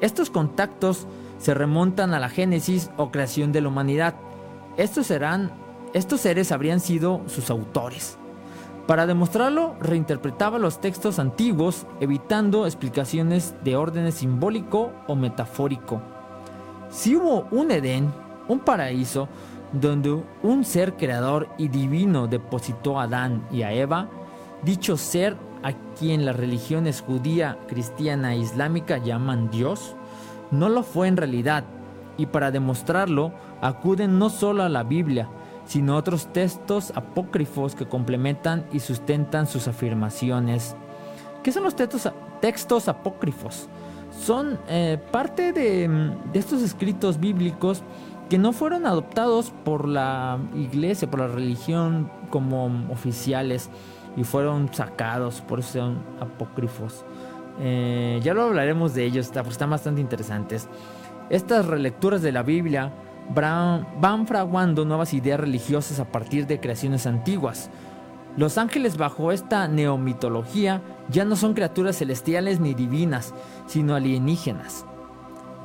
[0.00, 1.06] Estos contactos
[1.38, 4.14] se remontan a la génesis o creación de la humanidad.
[4.76, 5.52] Estos serán
[5.94, 8.18] estos seres habrían sido sus autores
[8.86, 16.00] Para demostrarlo, reinterpretaba los textos antiguos, evitando explicaciones de orden simbólico o metafórico.
[16.88, 18.12] Si hubo un Edén,
[18.46, 19.28] un paraíso,
[19.72, 24.08] donde un ser creador y divino depositó a Adán y a Eva,
[24.62, 29.96] dicho ser a quien las religiones judía, cristiana e islámica llaman Dios,
[30.52, 31.64] no lo fue en realidad,
[32.16, 35.28] y para demostrarlo acuden no solo a la Biblia,
[35.66, 40.76] sino otros textos apócrifos que complementan y sustentan sus afirmaciones.
[41.42, 43.68] ¿Qué son los textos, textos apócrifos?
[44.10, 45.88] Son eh, parte de,
[46.32, 47.82] de estos escritos bíblicos
[48.30, 53.70] que no fueron adoptados por la iglesia, por la religión como oficiales
[54.16, 57.04] y fueron sacados, por eso son apócrifos.
[57.60, 60.68] Eh, ya lo hablaremos de ellos, están bastante interesantes.
[61.30, 62.92] Estas relecturas de la Biblia
[63.34, 67.70] van fraguando nuevas ideas religiosas a partir de creaciones antiguas.
[68.36, 73.34] Los ángeles bajo esta neomitología ya no son criaturas celestiales ni divinas,
[73.66, 74.84] sino alienígenas.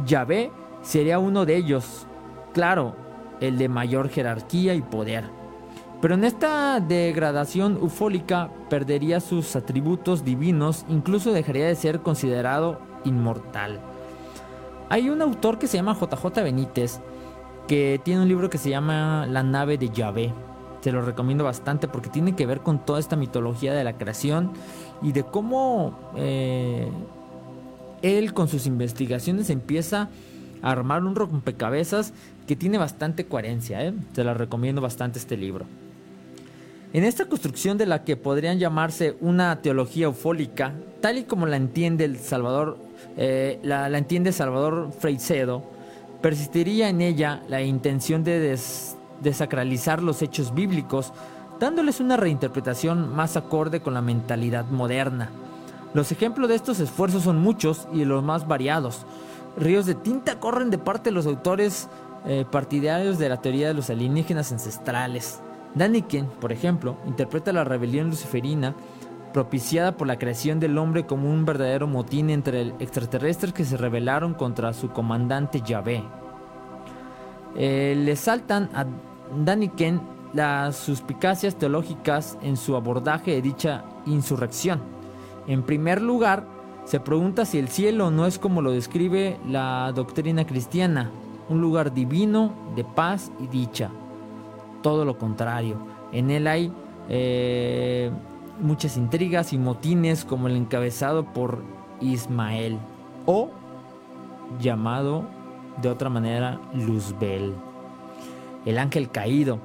[0.05, 2.07] Yahvé sería uno de ellos,
[2.53, 2.95] claro,
[3.41, 5.25] el de mayor jerarquía y poder.
[6.01, 13.79] Pero en esta degradación ufólica perdería sus atributos divinos, incluso dejaría de ser considerado inmortal.
[14.89, 17.01] Hay un autor que se llama JJ Benítez,
[17.71, 20.33] que tiene un libro que se llama La nave de Yahvé.
[20.81, 24.51] Se lo recomiendo bastante porque tiene que ver con toda esta mitología de la creación
[25.01, 26.89] y de cómo eh,
[28.01, 30.09] él con sus investigaciones empieza
[30.61, 32.11] a armar un rompecabezas
[32.45, 33.81] que tiene bastante coherencia.
[33.85, 33.93] ¿eh?
[34.11, 35.63] Se lo recomiendo bastante este libro.
[36.91, 41.55] En esta construcción de la que podrían llamarse una teología ufólica, tal y como la
[41.55, 42.77] entiende el Salvador,
[43.15, 45.79] eh, la, entiende Salvador Freicedo,
[46.21, 48.57] persistiría en ella la intención de
[49.21, 51.13] desacralizar los hechos bíblicos,
[51.59, 55.29] dándoles una reinterpretación más acorde con la mentalidad moderna.
[55.93, 59.05] Los ejemplos de estos esfuerzos son muchos y los más variados.
[59.57, 61.89] Ríos de tinta corren de parte de los autores
[62.25, 65.39] eh, partidarios de la teoría de los alienígenas ancestrales.
[65.75, 68.73] Daniken, por ejemplo, interpreta la rebelión luciferina
[69.33, 74.33] propiciada por la creación del hombre como un verdadero motín entre extraterrestres que se rebelaron
[74.33, 76.03] contra su comandante Yahvé.
[77.55, 78.85] Eh, le saltan a
[79.43, 80.01] Daniken
[80.33, 84.81] las suspicacias teológicas en su abordaje de dicha insurrección.
[85.47, 86.45] En primer lugar,
[86.85, 91.11] se pregunta si el cielo no es como lo describe la doctrina cristiana,
[91.49, 93.89] un lugar divino de paz y dicha
[94.81, 95.77] todo lo contrario.
[96.11, 96.71] En él hay
[97.09, 98.11] eh,
[98.61, 101.61] muchas intrigas y motines como el encabezado por
[101.99, 102.77] Ismael
[103.25, 103.49] o
[104.59, 105.25] llamado
[105.81, 107.53] de otra manera Luzbel,
[108.65, 109.59] el ángel caído,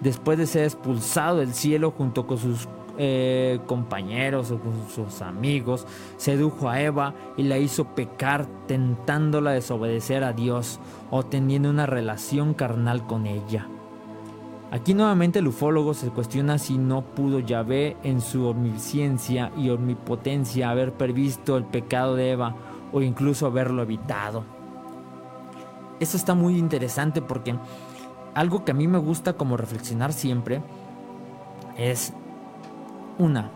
[0.00, 5.86] después de ser expulsado del cielo junto con sus eh, compañeros o con sus amigos,
[6.16, 10.80] sedujo a Eva y la hizo pecar tentándola a desobedecer a Dios
[11.10, 13.68] o teniendo una relación carnal con ella.
[14.70, 20.70] Aquí nuevamente el ufólogo se cuestiona si no pudo Yahvé en su omnisciencia y omnipotencia
[20.70, 22.54] haber previsto el pecado de Eva
[22.92, 24.44] o incluso haberlo evitado.
[26.00, 27.54] Eso está muy interesante porque
[28.34, 30.62] algo que a mí me gusta como reflexionar siempre
[31.76, 32.12] es
[33.18, 33.50] una,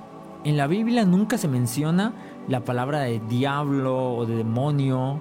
[0.44, 2.14] en la Biblia nunca se menciona
[2.48, 5.20] la palabra de diablo o de demonio.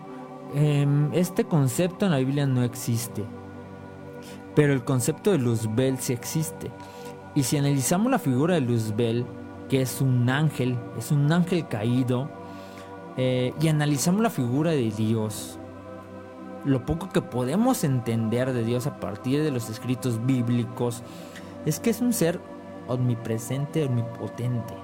[0.56, 3.24] Em, este concepto en la Biblia no existe.
[4.56, 6.72] Pero el concepto de Luzbel sí existe.
[7.36, 9.26] Y si analizamos la figura de Luzbel,
[9.70, 12.30] que es un ángel, es un ángel caído,
[13.18, 15.60] eh, y analizamos la figura de Dios,
[16.66, 21.02] lo poco que podemos entender de Dios a partir de los escritos bíblicos
[21.66, 22.40] es que es un ser
[22.88, 24.76] omnipresente, omnipotente.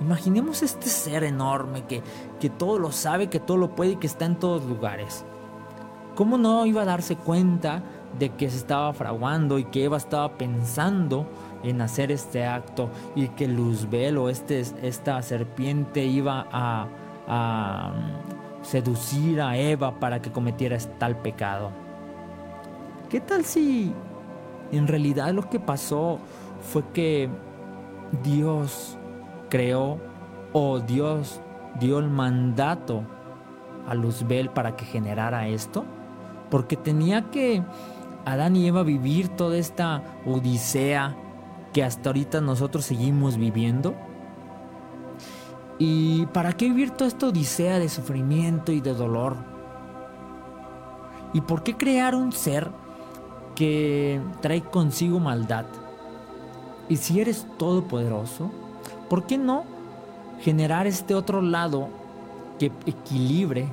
[0.00, 2.02] Imaginemos este ser enorme que,
[2.38, 5.24] que todo lo sabe, que todo lo puede y que está en todos lugares.
[6.14, 7.82] ¿Cómo no iba a darse cuenta
[8.18, 11.26] de que se estaba fraguando y que Eva estaba pensando
[11.62, 16.86] en hacer este acto y que Luzbel o este, esta serpiente iba a,
[17.26, 21.70] a mm, seducir a Eva para que cometiera tal pecado.
[23.10, 23.92] ¿Qué tal si
[24.72, 26.18] en realidad lo que pasó
[26.60, 27.28] fue que
[28.22, 28.96] Dios
[29.48, 29.98] creó
[30.52, 31.40] o Dios
[31.78, 33.02] dio el mandato
[33.88, 35.84] a Luzbel para que generara esto?
[36.50, 37.62] Porque tenía que
[38.26, 41.16] Adán y Eva vivir toda esta odisea
[41.72, 43.94] que hasta ahorita nosotros seguimos viviendo?
[45.78, 49.36] ¿Y para qué vivir toda esta odisea de sufrimiento y de dolor?
[51.34, 52.68] ¿Y por qué crear un ser
[53.54, 55.66] que trae consigo maldad?
[56.88, 58.50] Y si eres todopoderoso,
[59.08, 59.64] ¿por qué no
[60.40, 61.90] generar este otro lado
[62.58, 63.68] que equilibre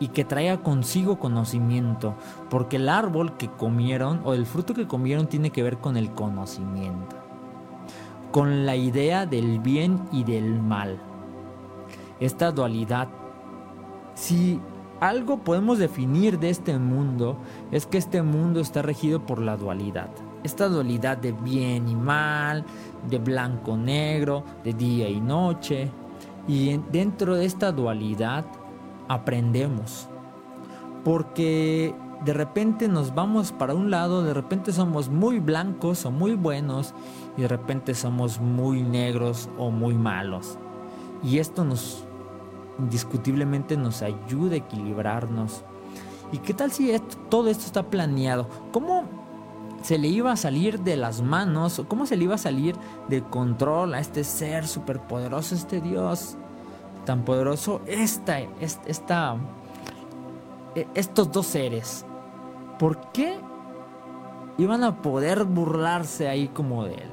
[0.00, 2.16] y que traiga consigo conocimiento?
[2.48, 6.10] Porque el árbol que comieron o el fruto que comieron tiene que ver con el
[6.10, 7.16] conocimiento,
[8.32, 10.98] con la idea del bien y del mal.
[12.18, 13.08] Esta dualidad.
[14.14, 14.60] Si
[15.00, 17.38] algo podemos definir de este mundo
[17.70, 20.10] es que este mundo está regido por la dualidad.
[20.42, 22.64] Esta dualidad de bien y mal,
[23.08, 25.90] de blanco-negro, de día y noche.
[26.46, 28.44] Y dentro de esta dualidad
[29.10, 30.08] aprendemos.
[31.04, 31.94] Porque
[32.24, 36.94] de repente nos vamos para un lado, de repente somos muy blancos o muy buenos
[37.36, 40.58] y de repente somos muy negros o muy malos.
[41.24, 42.04] Y esto nos
[42.78, 45.64] indiscutiblemente nos ayuda a equilibrarnos.
[46.32, 46.94] ¿Y qué tal si
[47.28, 48.48] todo esto está planeado?
[48.72, 49.02] ¿Cómo
[49.82, 51.82] se le iba a salir de las manos?
[51.88, 52.76] ¿Cómo se le iba a salir
[53.08, 56.36] de control a este ser superpoderoso, este Dios
[57.10, 57.80] tan poderoso?
[57.88, 59.36] Esta, esta,
[60.76, 62.06] e, estos dos seres.
[62.78, 63.36] ¿Por qué
[64.58, 67.10] iban a poder burlarse ahí como de él?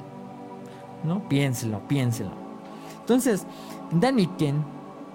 [1.02, 1.28] ¿No?
[1.28, 2.30] Piénselo, piénselo.
[3.00, 3.44] Entonces,
[3.90, 4.64] Daniken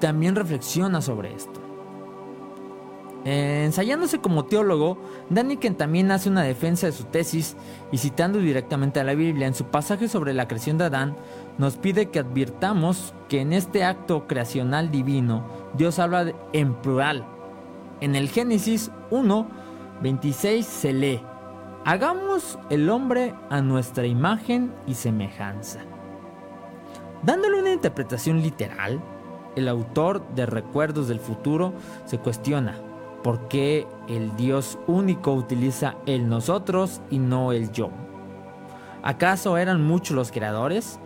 [0.02, 1.62] también reflexiona sobre esto.
[3.24, 4.98] ensayándose como teólogo,
[5.30, 7.56] Daniken también hace una defensa de su tesis
[7.90, 11.16] y citando directamente a la Biblia en su pasaje sobre la creación de Adán,
[11.58, 15.46] nos pide que advirtamos que en este acto creacional divino
[15.76, 17.26] Dios habla en plural.
[18.02, 19.48] En el Génesis 1,
[20.02, 21.22] 26 se lee,
[21.86, 25.80] hagamos el hombre a nuestra imagen y semejanza.
[27.22, 29.02] Dándole una interpretación literal,
[29.56, 31.74] el autor de Recuerdos del Futuro
[32.06, 32.76] se cuestiona
[33.24, 37.90] por qué el Dios único utiliza el nosotros y no el yo.
[39.02, 41.00] ¿Acaso eran muchos los creadores?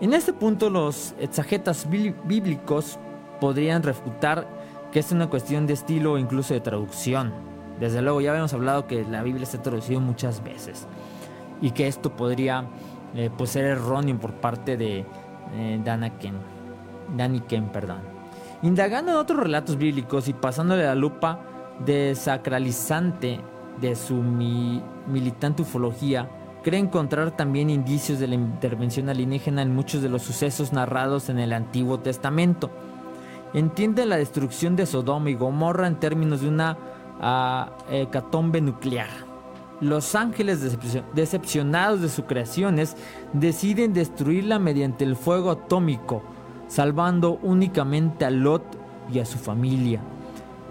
[0.00, 2.98] En este punto los exagetas bíblicos
[3.38, 4.48] podrían refutar
[4.92, 7.32] que es una cuestión de estilo o incluso de traducción.
[7.78, 10.86] Desde luego ya habíamos hablado que la Biblia está traducida muchas veces
[11.60, 12.64] y que esto podría
[13.14, 15.04] eh, pues, ser erróneo por parte de
[15.54, 16.34] eh, Danaken.
[17.16, 17.98] Danny Ken, perdón.
[18.62, 21.40] Indagando en otros relatos bíblicos y pasándole la lupa
[21.84, 23.40] desacralizante
[23.80, 26.28] de su militante ufología,
[26.62, 31.38] cree encontrar también indicios de la intervención alienígena en muchos de los sucesos narrados en
[31.38, 32.70] el Antiguo Testamento.
[33.52, 36.76] Entiende la destrucción de Sodoma y Gomorra en términos de una
[37.20, 39.08] uh, hecatombe nuclear.
[39.80, 40.60] Los ángeles
[41.14, 42.96] decepcionados de sus creaciones
[43.32, 46.22] deciden destruirla mediante el fuego atómico,
[46.68, 48.62] salvando únicamente a Lot
[49.10, 50.00] y a su familia.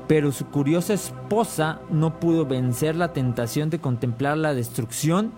[0.08, 5.32] Pero su curiosa esposa no pudo vencer la tentación de contemplar la destrucción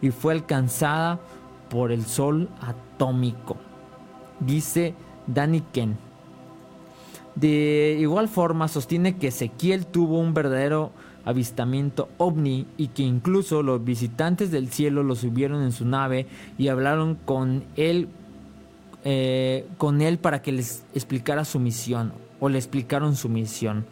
[0.00, 1.20] y fue alcanzada
[1.68, 3.56] por el sol atómico,
[4.40, 4.94] dice
[5.26, 5.96] Danny Ken.
[7.34, 10.90] De igual forma sostiene que Ezequiel tuvo un verdadero
[11.24, 16.26] avistamiento ovni y que incluso los visitantes del cielo lo subieron en su nave
[16.56, 18.08] y hablaron con él
[19.04, 23.86] eh, con él para que les explicara su misión o le explicaron su misión.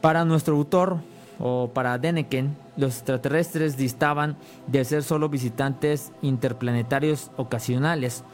[0.00, 0.98] Para nuestro autor
[1.40, 8.24] o para Deneken, los extraterrestres distaban de ser solo visitantes interplanetarios ocasionales.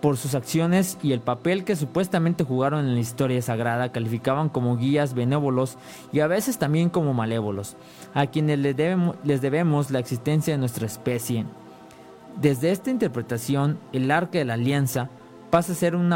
[0.00, 4.76] Por sus acciones y el papel que supuestamente jugaron en la historia sagrada, calificaban como
[4.76, 5.78] guías benévolos
[6.12, 7.76] y a veces también como malévolos,
[8.12, 8.76] a quienes les
[9.40, 11.46] debemos, la existencia de nuestra especie.
[12.38, 15.08] Desde esta interpretación, el arca de la alianza
[15.50, 16.12] pasa a ser un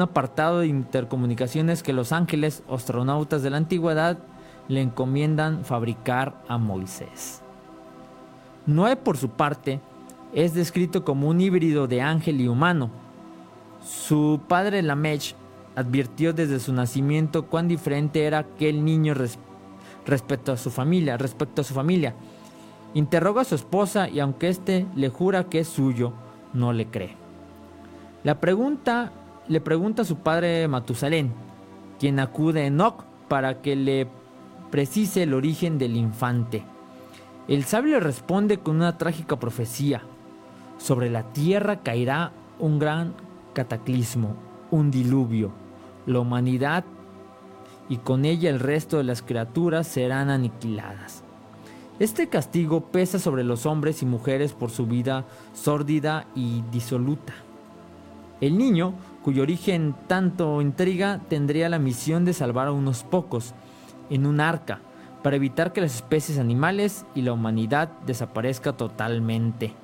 [0.00, 4.18] apartado de intercomunicaciones que los ángeles astronautas de la antigüedad
[4.68, 7.42] le encomiendan fabricar a Moisés.
[8.66, 9.80] Noé, por su parte,
[10.32, 12.90] es descrito como un híbrido de ángel y humano.
[13.84, 15.34] Su padre Lamech
[15.74, 19.14] advirtió desde su nacimiento cuán diferente era aquel niño
[20.06, 22.14] respecto a su familia, respecto a su familia
[22.92, 26.12] Interroga a su esposa y aunque éste le jura que es suyo,
[26.52, 27.14] no le cree.
[28.24, 29.12] La pregunta
[29.46, 31.32] le pregunta a su padre Matusalén,
[32.00, 34.08] quien acude a Enoch para que le
[34.70, 36.62] precise el origen del infante.
[37.48, 40.02] El sabio responde con una trágica profecía.
[40.78, 43.14] Sobre la tierra caerá un gran
[43.52, 44.36] cataclismo,
[44.70, 45.50] un diluvio.
[46.06, 46.84] La humanidad
[47.88, 51.24] y con ella el resto de las criaturas serán aniquiladas.
[51.98, 57.34] Este castigo pesa sobre los hombres y mujeres por su vida sórdida y disoluta.
[58.40, 63.52] El niño, cuyo origen tanto intriga, tendría la misión de salvar a unos pocos
[64.10, 64.80] en un arca
[65.22, 69.74] para evitar que las especies animales y la humanidad desaparezca totalmente.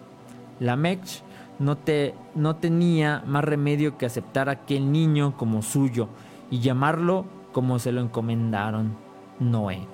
[0.61, 1.23] Lamech
[1.59, 6.09] no, te, no tenía más remedio que aceptar a aquel niño como suyo
[6.51, 8.97] y llamarlo como se lo encomendaron,
[9.39, 9.87] Noé.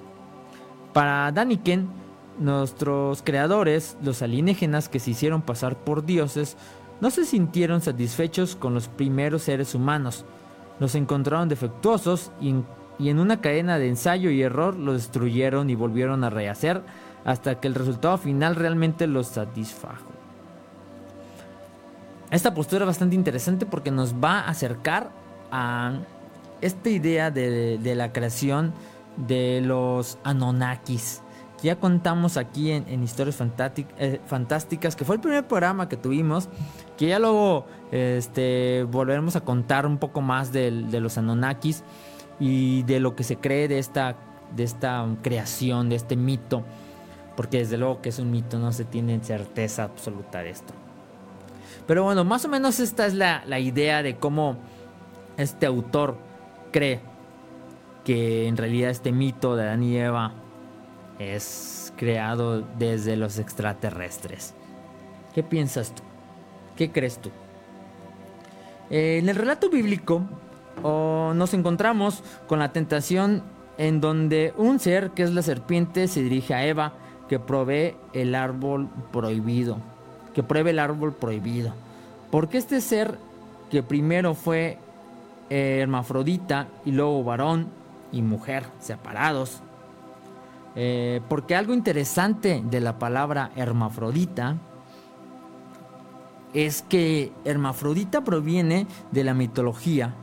[0.92, 1.88] Para Daniken,
[2.38, 6.56] nuestros creadores, los alienígenas que se hicieron pasar por dioses,
[7.00, 10.24] no se sintieron satisfechos con los primeros seres humanos.
[10.78, 12.54] Los encontraron defectuosos y
[12.98, 16.82] una cadena de ensayo y error los destruyeron y volvieron a rehacer
[17.24, 20.12] hasta que el resultado final realmente los satisfajo.
[22.30, 25.10] Esta postura es bastante interesante porque nos va a acercar
[25.50, 25.98] a
[26.62, 28.72] esta idea de, la creación
[29.18, 31.20] de los Anonakis.
[31.60, 33.38] Que ya contamos aquí en, Historias
[33.98, 36.48] eh, Fantásticas, que fue el primer programa que tuvimos,
[36.96, 41.84] que ya luego este, volveremos a contar un poco más de, los Anonakis
[42.42, 44.16] y de lo que se cree de esta,
[44.56, 46.64] de esta creación, de este mito,
[47.36, 50.74] porque desde luego que es un mito, no se tiene certeza absoluta de esto.
[51.86, 54.56] Pero bueno, más o menos esta es la, idea de cómo
[55.36, 56.16] este autor
[56.72, 57.00] cree
[58.04, 60.32] que en realidad este mito de Adán y Eva
[61.20, 64.52] es creado desde los extraterrestres.
[65.32, 66.02] ¿Qué piensas tú?
[66.76, 67.30] ¿Qué crees tú?
[68.90, 70.22] en el relato bíblico
[70.82, 73.42] nos encontramos con la tentación
[73.78, 76.92] en donde un ser que es la serpiente se dirige a Eva
[77.28, 79.78] que provee el árbol prohibido
[80.32, 81.74] que pruebe el árbol prohibido.
[82.30, 83.18] Porque este ser
[83.70, 84.78] que primero fue
[85.50, 87.68] eh, hermafrodita y luego varón
[88.10, 89.60] y mujer separados.
[90.74, 94.56] Eh, porque algo interesante de la palabra hermafrodita
[96.54, 100.14] es que hermafrodita proviene de la mitología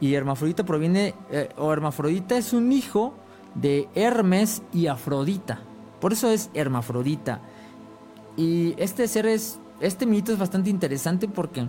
[0.00, 3.14] y hermafrodita proviene eh, o hermafrodita es un hijo
[3.54, 5.60] de Hermes y Afrodita.
[6.00, 7.40] Por eso es hermafrodita.
[8.36, 11.68] Y este ser es, este mito es bastante interesante porque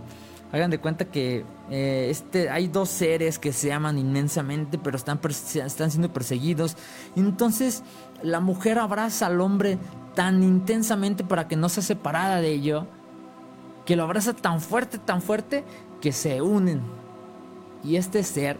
[0.51, 5.19] hagan de cuenta que eh, este, hay dos seres que se aman inmensamente, pero están,
[5.23, 6.75] están siendo perseguidos.
[7.15, 7.83] entonces
[8.21, 9.77] la mujer abraza al hombre
[10.13, 12.85] tan intensamente para que no sea separada de ello,
[13.85, 15.63] que lo abraza tan fuerte, tan fuerte,
[16.01, 16.98] que se unen.
[17.83, 18.57] Y este ser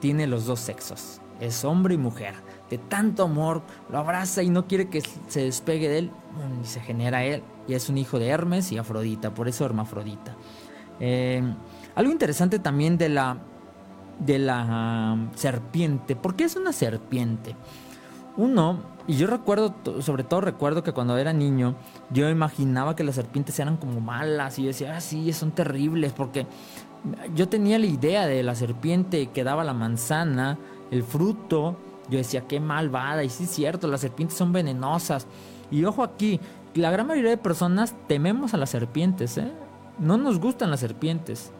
[0.00, 2.34] tiene los dos sexos, es hombre y mujer
[2.72, 3.60] de tanto amor,
[3.90, 6.10] lo abraza y no quiere que se despegue de él,
[6.62, 10.34] y se genera él, y es un hijo de Hermes y Afrodita, por eso Hermafrodita.
[10.98, 11.42] Eh,
[11.94, 13.36] algo interesante también de la,
[14.20, 17.54] de la um, serpiente, ¿por qué es una serpiente?
[18.38, 21.74] Uno, y yo recuerdo, sobre todo recuerdo que cuando era niño,
[22.08, 26.14] yo imaginaba que las serpientes eran como malas y yo decía, ah, sí, son terribles,
[26.14, 26.46] porque
[27.34, 30.58] yo tenía la idea de la serpiente que daba la manzana,
[30.90, 31.76] el fruto,
[32.08, 33.24] yo decía, qué malvada.
[33.24, 35.26] Y sí es cierto, las serpientes son venenosas.
[35.70, 36.40] Y ojo aquí,
[36.74, 39.52] la gran mayoría de personas tememos a las serpientes, ¿eh?
[39.98, 41.52] No nos gustan las serpientes.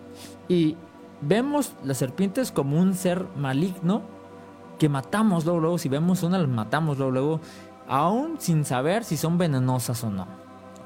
[0.49, 0.77] Y
[1.21, 4.03] vemos las serpientes como un ser maligno
[4.79, 5.79] que matamos luego, luego.
[5.79, 7.41] Si vemos una, las matamos luego, luego.
[7.89, 10.27] Aún sin saber si son venenosas o no.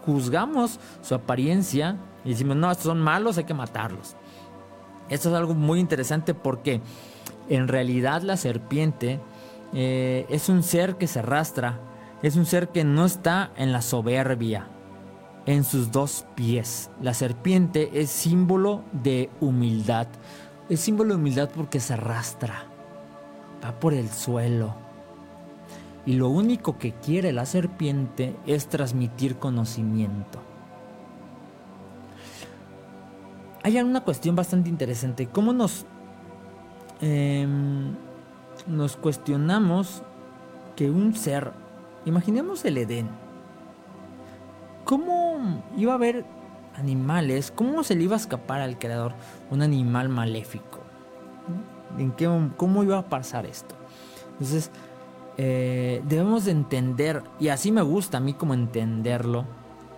[0.05, 4.17] Juzgamos su apariencia y decimos, no, estos son malos, hay que matarlos.
[5.09, 6.81] Esto es algo muy interesante porque
[7.49, 9.21] en realidad la serpiente
[9.73, 11.79] eh, es un ser que se arrastra,
[12.23, 14.69] es un ser que no está en la soberbia,
[15.47, 16.91] en sus dos pies.
[17.01, 20.09] La serpiente es símbolo de humildad,
[20.69, 22.65] es símbolo de humildad porque se arrastra,
[23.65, 24.75] va por el suelo.
[26.05, 30.46] Y lo único que quiere la serpiente es transmitir conocimiento.
[33.67, 35.27] Hay una cuestión bastante interesante.
[35.27, 35.87] ¿Cómo nos...
[37.01, 37.97] Em,
[38.69, 40.05] nos cuestionamos
[40.77, 41.51] que un ser,
[42.05, 43.09] imaginemos el Edén,
[44.85, 46.25] ¿cómo iba a haber
[46.77, 47.51] animales?
[47.51, 49.15] ¿Cómo se le iba a escapar al creador
[49.51, 50.79] un animal maléfico?
[51.99, 53.75] ¿En qué, ¿Cómo iba a pasar esto?
[54.35, 54.71] Entonces,
[55.39, 59.45] eh, debemos de entender, y así me gusta a mí como entenderlo,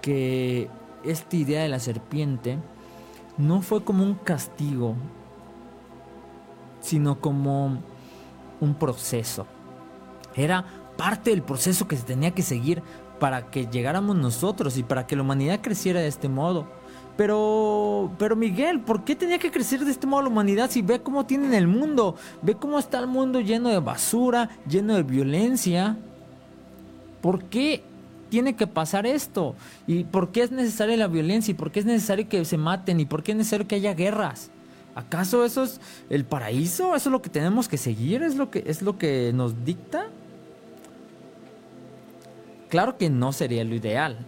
[0.01, 0.71] que
[1.05, 2.59] esta idea de la serpiente
[3.39, 4.97] no fue como un castigo,
[6.81, 7.79] sino como
[8.61, 9.47] un proceso.
[10.35, 10.65] Era
[10.97, 12.83] parte del proceso que se tenía que seguir
[13.21, 16.67] para que llegáramos nosotros y para que la humanidad creciera de este modo.
[17.17, 21.03] Pero, pero Miguel, ¿por qué tenía que crecer de este modo la humanidad si ve
[21.03, 22.15] cómo tienen el mundo?
[22.43, 25.97] Ve cómo está el mundo lleno de basura, lleno de violencia.
[27.21, 27.83] ¿Por qué
[28.29, 29.55] tiene que pasar esto?
[29.87, 31.53] ¿Y por qué es necesaria la violencia?
[31.53, 33.01] ¿Y por qué es necesario que se maten?
[33.01, 34.51] ¿Y por qué es necesario que haya guerras?
[34.95, 36.97] ¿Acaso eso es el paraíso?
[36.97, 38.23] ¿Eso es lo que tenemos que seguir?
[38.23, 40.07] ¿Es lo que, es lo que nos dicta?
[42.69, 44.19] Claro que no sería lo ideal.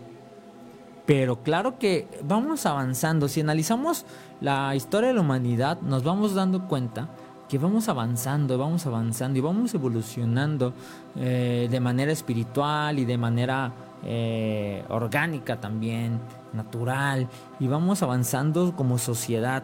[1.07, 3.29] Pero claro que vamos avanzando.
[3.29, 4.07] Si analizamos
[4.41, 7.09] la historia de la humanidad, nos vamos dando cuenta
[7.49, 10.73] que vamos avanzando, vamos avanzando y vamos evolucionando
[11.17, 13.73] eh, de manera espiritual y de manera
[14.05, 16.21] eh, orgánica también,
[16.53, 17.29] natural,
[17.59, 19.63] y vamos avanzando como sociedad.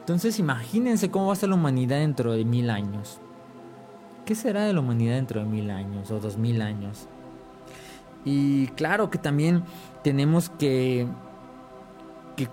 [0.00, 3.20] Entonces imagínense cómo va a ser la humanidad dentro de mil años.
[4.24, 7.08] ¿Qué será de la humanidad dentro de mil años o dos mil años?
[8.24, 9.64] Y claro que también
[10.02, 11.06] tenemos que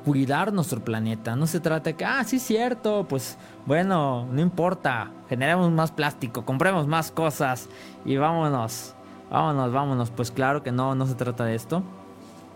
[0.03, 1.35] cuidar nuestro planeta.
[1.35, 5.91] No se trata de que, ah, sí es cierto, pues bueno, no importa, generemos más
[5.91, 7.69] plástico, compremos más cosas
[8.05, 8.95] y vámonos,
[9.29, 10.11] vámonos, vámonos.
[10.11, 11.83] Pues claro que no, no se trata de esto.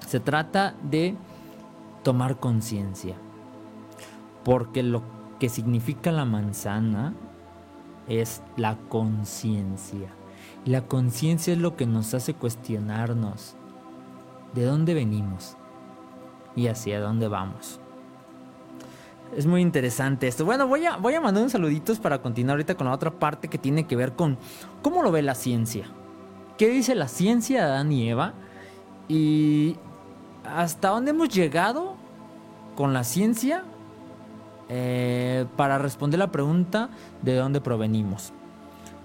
[0.07, 1.15] Se trata de
[2.03, 3.15] tomar conciencia.
[4.43, 5.01] Porque lo
[5.39, 7.13] que significa la manzana
[8.07, 10.09] es la conciencia.
[10.65, 13.55] Y la conciencia es lo que nos hace cuestionarnos
[14.53, 15.57] de dónde venimos
[16.55, 17.80] y hacia dónde vamos.
[19.36, 20.45] Es muy interesante esto.
[20.45, 23.47] Bueno, voy a, voy a mandar unos saluditos para continuar ahorita con la otra parte
[23.47, 24.38] que tiene que ver con
[24.82, 25.88] cómo lo ve la ciencia.
[26.58, 28.34] ¿Qué dice la ciencia de Adán y Eva?
[29.08, 29.76] Y
[30.45, 31.95] hasta dónde hemos llegado
[32.76, 33.64] con la ciencia
[34.70, 36.89] eh, para responder la pregunta
[37.22, 38.34] de dónde provenimos.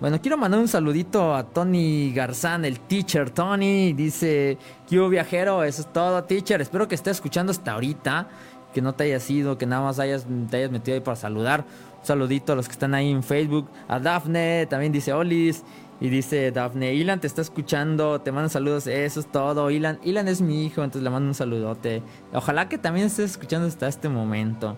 [0.01, 3.31] Bueno, quiero mandar un saludito a Tony Garzán, el teacher.
[3.31, 4.57] Tony dice,
[4.89, 6.61] yo viajero, eso es todo, teacher.
[6.61, 8.29] Espero que estés escuchando hasta ahorita,
[8.73, 11.65] que no te hayas ido, que nada más hayas, te hayas metido ahí para saludar.
[11.99, 13.69] Un saludito a los que están ahí en Facebook.
[13.89, 15.65] A Dafne, también dice Olis.
[16.01, 19.71] Y dice Dafne, Ilan te está escuchando, te mando saludos, eso es todo.
[19.71, 22.03] Ilan, Ilan es mi hijo, entonces le mando un saludote.
[22.33, 24.77] Ojalá que también estés escuchando hasta este momento.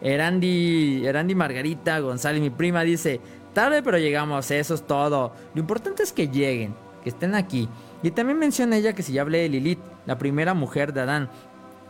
[0.00, 3.20] Erandi, Erandi Margarita González, mi prima, dice,
[3.54, 5.32] Tarde pero llegamos, eso es todo.
[5.54, 7.68] Lo importante es que lleguen, que estén aquí.
[8.02, 11.30] Y también menciona ella que si ya hablé de Lilith, la primera mujer de Adán.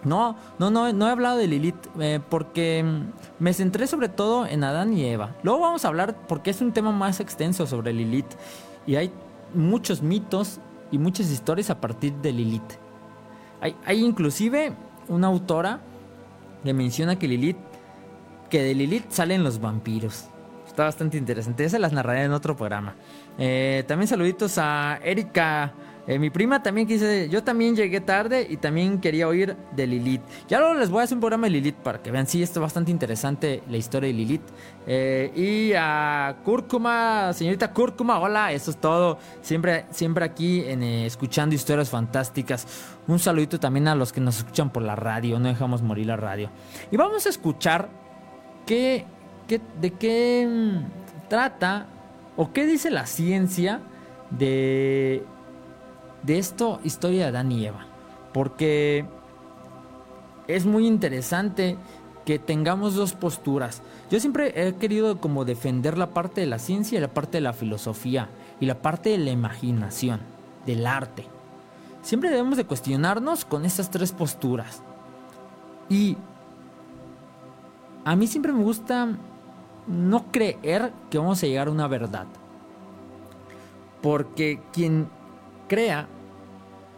[0.05, 4.47] No, no, no, no he hablado de Lilith eh, porque mm, me centré sobre todo
[4.47, 5.35] en Adán y Eva.
[5.43, 8.33] Luego vamos a hablar porque es un tema más extenso sobre Lilith.
[8.87, 9.11] Y hay
[9.55, 12.75] muchos mitos y muchas historias a partir de Lilith.
[13.61, 14.73] Hay, hay inclusive
[15.09, 15.81] una autora
[16.63, 17.57] que menciona que Lilith,
[18.51, 20.29] que de Lilith salen los vampiros.
[20.67, 21.69] Está bastante interesante.
[21.69, 22.95] se las narraré en otro programa.
[23.39, 25.73] Eh, también saluditos a Erika.
[26.07, 30.21] Eh, mi prima también quise, yo también llegué tarde y también quería oír de Lilith.
[30.49, 32.61] Ya luego les voy a hacer un programa de Lilith para que vean, sí, esto
[32.61, 34.43] es bastante interesante la historia de Lilith.
[34.87, 39.19] Eh, y a Cúrcuma, señorita Cúrcuma, hola, eso es todo.
[39.41, 42.67] Siempre, siempre aquí en, escuchando historias fantásticas.
[43.07, 46.17] Un saludito también a los que nos escuchan por la radio, no dejamos morir la
[46.17, 46.51] radio.
[46.91, 47.89] Y vamos a escuchar
[48.67, 49.07] qué
[49.49, 51.87] de qué mm, trata
[52.37, 53.81] o qué dice la ciencia
[54.31, 55.25] de,
[56.25, 57.87] de esto, historia de Adán y Eva.
[58.33, 59.05] Porque
[60.49, 61.77] es muy interesante
[62.25, 63.83] que tengamos dos posturas.
[64.11, 67.43] Yo siempre he querido como defender la parte de la ciencia y la parte de
[67.43, 68.29] la filosofía
[68.61, 70.21] y la parte de la imaginación,
[70.67, 71.27] del arte.
[72.03, 74.83] Siempre debemos de cuestionarnos con estas tres posturas.
[75.89, 76.17] Y
[78.05, 79.09] a mí siempre me gusta
[79.87, 82.27] no creer que vamos a llegar a una verdad.
[84.03, 85.09] Porque quien
[85.69, 86.07] crea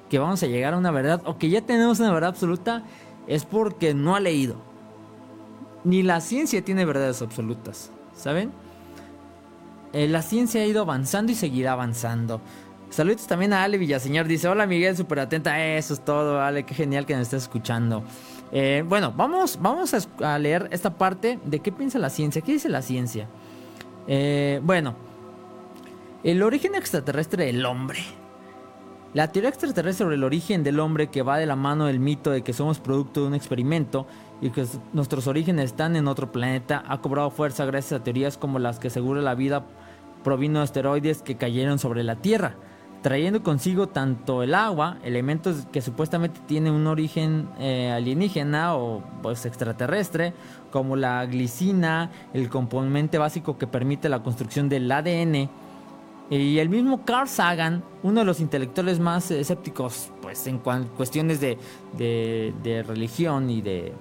[0.09, 2.82] que vamos a llegar a una verdad o que ya tenemos una verdad absoluta
[3.26, 4.57] es porque no ha leído.
[5.84, 8.50] Ni la ciencia tiene verdades absolutas, ¿saben?
[9.92, 12.40] Eh, la ciencia ha ido avanzando y seguirá avanzando.
[12.90, 14.26] Saludos también a Ale Villaseñor.
[14.26, 15.64] Dice, hola Miguel, súper atenta.
[15.64, 18.04] Eso es todo, Ale, qué genial que nos estés escuchando.
[18.52, 22.42] Eh, bueno, vamos, vamos a, leer esta parte de qué piensa la ciencia.
[22.42, 23.28] ¿Qué dice la ciencia?
[24.07, 24.94] Eh, bueno,
[26.22, 27.98] el origen extraterrestre del hombre.
[29.17, 32.31] La teoría extraterrestre sobre el origen del hombre que va de la mano del mito
[32.31, 34.07] de que somos producto de un experimento
[34.43, 38.59] y que nuestros orígenes están en otro planeta ha cobrado fuerza gracias a teorías como
[38.59, 39.64] las que asegura la vida
[40.23, 42.57] provino de asteroides que cayeron sobre la Tierra
[43.01, 49.47] trayendo consigo tanto el agua, elementos que supuestamente tienen un origen eh, alienígena o pues,
[49.47, 50.35] extraterrestre,
[50.71, 55.49] como la glicina, el componente básico que permite la construcción del ADN.
[56.29, 61.59] Y el mismo Carl Sagan, uno de los intelectuales más escépticos pues, en cuestiones de,
[61.97, 63.93] de religión y de,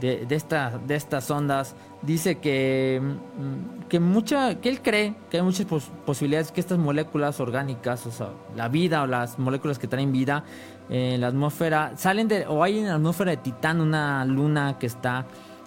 [0.00, 5.42] de, esta, de estas ondas dice que, mm, que, mucha, que él cree que hay
[5.42, 5.66] muchas
[6.06, 10.44] posibilidades que estas moléculas orgánicas, o sea, la vida o las moléculas que traen vida
[10.88, 14.86] en la atmósfera, salen de, o hay en la atmósfera de Titán una luna que
[14.86, 15.26] está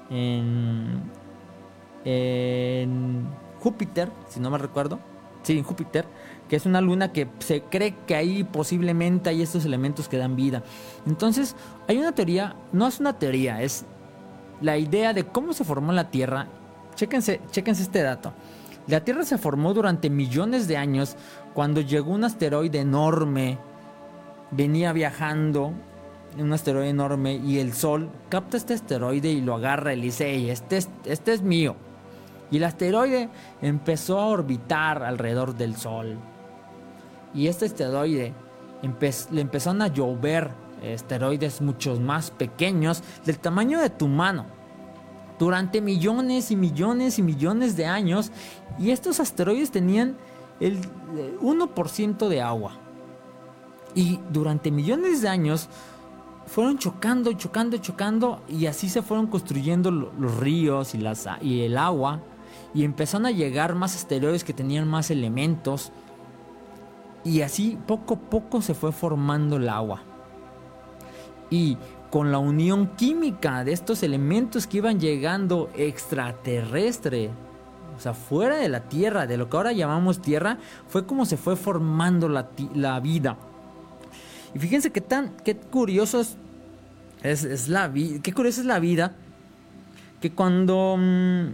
[0.09, 1.01] en
[3.59, 4.99] Júpiter, si no me recuerdo,
[5.43, 6.05] sí, Júpiter,
[6.49, 10.35] que es una luna que se cree que ahí posiblemente hay estos elementos que dan
[10.35, 10.63] vida.
[11.07, 11.55] Entonces,
[11.87, 13.85] hay una teoría, no es una teoría, es
[14.61, 16.47] la idea de cómo se formó la Tierra.
[16.95, 18.33] Chéquense, chéquense este dato.
[18.87, 21.15] La Tierra se formó durante millones de años
[21.53, 23.57] cuando llegó un asteroide enorme,
[24.51, 25.71] venía viajando,
[26.37, 30.79] un asteroide enorme, y el Sol capta este asteroide y lo agarra y dice, este
[31.05, 31.75] este es mío.
[32.51, 33.29] Y el asteroide
[33.61, 36.19] empezó a orbitar alrededor del Sol.
[37.33, 38.33] Y este asteroide
[39.31, 44.45] le empezaron a llover esteroides muchos más pequeños del tamaño de tu mano
[45.39, 48.31] durante millones y millones y millones de años.
[48.77, 50.17] Y estos asteroides tenían
[50.59, 50.79] el
[51.41, 52.73] 1% de agua.
[53.95, 55.69] Y durante millones de años
[56.45, 62.21] fueron chocando chocando chocando y así se fueron construyendo los ríos y el agua
[62.73, 65.91] y empezaron a llegar más asteroides que tenían más elementos
[67.23, 70.01] y así poco a poco se fue formando el agua.
[71.49, 71.77] Y
[72.09, 77.29] con la unión química de estos elementos que iban llegando extraterrestre,
[77.95, 80.57] o sea, fuera de la Tierra, de lo que ahora llamamos Tierra,
[80.87, 83.37] fue como se fue formando la, la vida.
[84.53, 86.21] Y fíjense qué tan, qué curioso
[87.23, 89.15] es, la vida, qué curiosa es la vida,
[90.19, 91.47] que cuando, mm,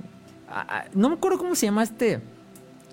[0.93, 2.21] no me acuerdo cómo se llama este,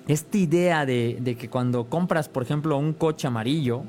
[0.09, 3.83] esta idea de, que cuando compras, por ejemplo, un coche amarillo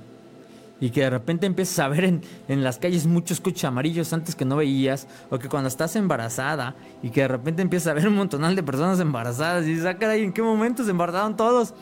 [0.80, 2.04] y que de repente empiezas a ver
[2.48, 6.76] en, las calles muchos coches amarillos antes que no veías, o que cuando estás embarazada
[7.02, 9.98] y que de repente empiezas a ver un montonal de personas embarazadas y dices, ah,
[9.98, 11.74] caray, ¿en qué momento se embarazaron todos?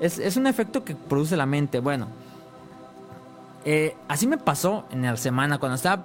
[0.00, 1.80] Es, un efecto que produce la mente.
[1.80, 2.08] Bueno,
[3.64, 6.04] eh, así me pasó en la semana cuando estaba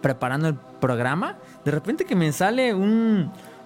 [0.00, 1.36] preparando el programa.
[1.64, 2.74] De repente que me sale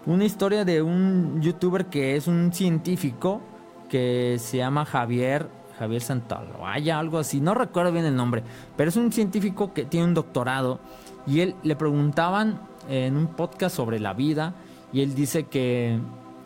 [0.06, 3.40] una historia de un youtuber que es un científico
[3.88, 5.48] que se llama Javier,
[5.78, 8.42] Javier Santaloaya, algo así, no recuerdo bien el nombre,
[8.76, 10.80] pero es un científico que tiene un doctorado
[11.26, 14.54] y él le preguntaban en un podcast sobre la vida
[14.92, 15.98] y él dice que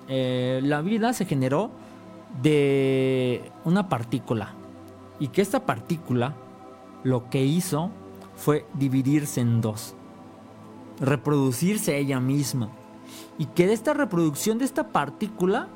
[0.09, 1.70] eh, la vida se generó
[2.42, 4.52] de una partícula
[5.18, 6.34] y que esta partícula
[7.04, 7.90] lo que hizo
[8.36, 9.94] fue dividirse en dos,
[11.00, 12.68] reproducirse ella misma
[13.39, 15.68] y que de esta reproducción de esta partícula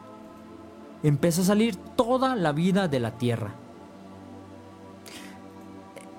[1.02, 3.54] empezó a salir toda la vida de la tierra.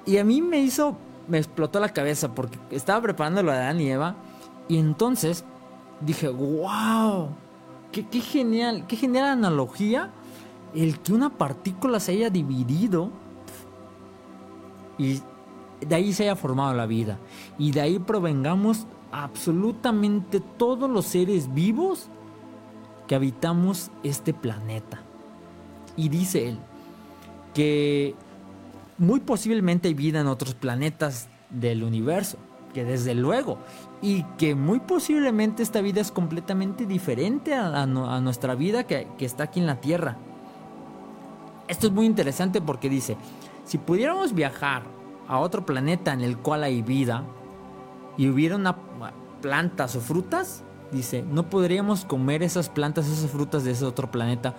[0.05, 0.95] Y a mí me hizo,
[1.27, 4.15] me explotó la cabeza porque estaba preparando lo de Adán y Eva
[4.67, 5.43] y entonces
[5.99, 7.29] dije, wow,
[7.91, 10.11] qué, qué genial, qué genial analogía
[10.73, 13.11] el que una partícula se haya dividido
[14.97, 15.21] y
[15.81, 17.17] de ahí se haya formado la vida
[17.57, 22.07] y de ahí provengamos absolutamente todos los seres vivos
[23.07, 25.01] que habitamos este planeta.
[25.95, 26.59] Y dice él
[27.53, 28.15] que
[28.97, 32.37] muy posiblemente hay vida en otros planetas del universo,
[32.73, 33.57] que desde luego,
[34.01, 39.59] y que muy posiblemente esta vida es completamente diferente a, nuestra vida que, está aquí
[39.59, 40.17] en la Tierra.
[41.67, 43.17] Esto es muy interesante porque dice,
[43.65, 44.83] si pudiéramos viajar
[45.27, 47.23] a otro planeta en el cual hay vida
[48.17, 48.75] y hubiera una
[49.41, 54.55] plantas o frutas, dice, no podríamos comer esas plantas, esas frutas de ese otro planeta,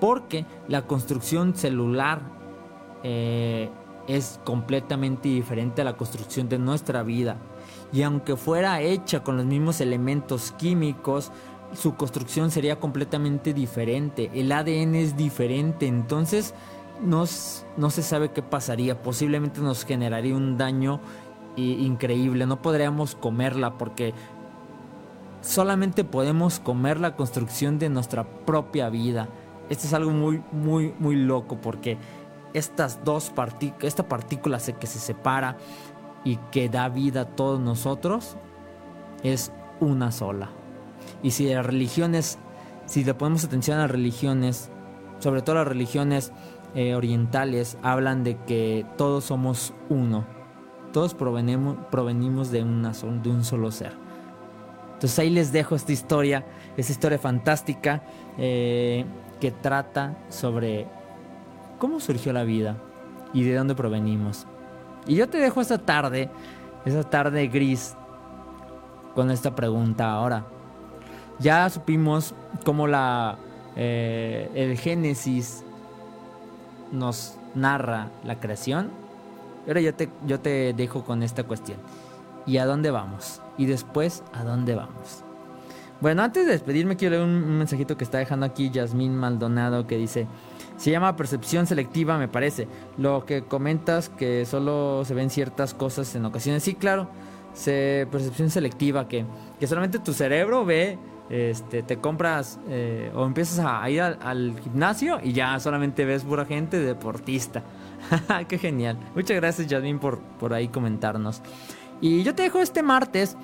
[0.00, 2.20] porque la construcción celular
[3.02, 3.70] eh,
[4.06, 7.36] es completamente diferente a la construcción de nuestra vida.
[7.92, 11.32] Y aunque fuera hecha con los mismos elementos químicos,
[11.74, 14.30] su construcción sería completamente diferente.
[14.34, 16.54] El ADN es diferente, entonces
[17.02, 19.02] no se sabe qué pasaría.
[19.02, 21.00] Posiblemente nos generaría un daño
[21.58, 22.46] increíble.
[22.46, 24.14] No podríamos comerla porque
[25.40, 29.28] solamente podemos comer la construcción de nuestra propia vida.
[29.68, 31.98] Esto es algo muy, muy, muy loco porque
[32.54, 35.56] estas dos partículas, esta partícula que se separa
[36.24, 38.36] y que da vida a todos nosotros
[39.22, 40.50] es una sola.
[41.22, 42.38] Y si las religiones,
[42.86, 44.70] si le ponemos atención a las religiones,
[45.18, 46.32] sobre todo las religiones
[46.74, 50.37] eh, orientales, hablan de que todos somos uno.
[50.98, 53.92] Todos provenimos, de, una, de un solo ser.
[54.94, 56.44] Entonces ahí les dejo esta historia,
[56.76, 58.02] esta historia fantástica
[58.36, 59.04] eh,
[59.40, 60.88] que trata sobre
[61.78, 62.78] cómo surgió la vida
[63.32, 64.44] y de dónde provenimos.
[65.06, 66.30] Y yo te dejo esta tarde,
[66.84, 67.94] esta tarde gris,
[69.14, 70.46] con esta pregunta ahora.
[71.38, 72.34] Ya supimos
[72.64, 73.38] cómo la,
[73.76, 75.62] eh, el Génesis
[76.90, 78.90] nos narra la creación.
[79.68, 81.78] Ahora yo te, yo te dejo con esta cuestión.
[82.46, 83.40] ¿Y a dónde vamos?
[83.58, 85.24] y después a dónde vamos.
[86.00, 89.98] Bueno, antes de despedirme quiero leer un, mensajito que está dejando aquí Yasmín Maldonado que
[89.98, 90.28] dice,
[90.76, 96.14] se llama percepción selectiva me parece, lo que comentas que solo se ven ciertas cosas
[96.14, 97.08] en ocasiones, sí, claro,
[97.52, 99.26] se, percepción selectiva que,
[99.58, 100.96] que solamente tu cerebro ve
[101.30, 106.44] este, te compras eh, o empiezas a ir al, gimnasio y ya solamente ves pura
[106.44, 107.62] gente deportista.
[108.48, 108.98] Qué genial.
[109.14, 111.42] Muchas gracias, Jasmine, por, por ahí comentarnos.
[112.00, 113.36] Y yo te dejo este martes.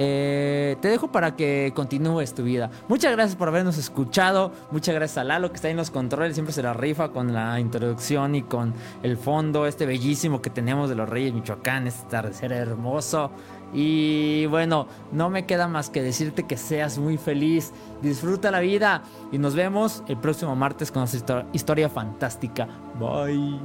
[0.00, 2.70] Eh, te dejo para que continúes tu vida.
[2.86, 4.52] Muchas gracias por habernos escuchado.
[4.70, 6.34] Muchas gracias a Lalo que está ahí en los controles.
[6.34, 10.88] Siempre se la rifa con la introducción y con el fondo este bellísimo que tenemos
[10.88, 11.88] de los Reyes Michoacán.
[11.88, 13.32] Este atardecer hermoso.
[13.72, 19.02] Y bueno, no me queda más que decirte que seas muy feliz, disfruta la vida
[19.30, 22.68] y nos vemos el próximo martes con nuestra historia fantástica.
[22.98, 23.58] Bye.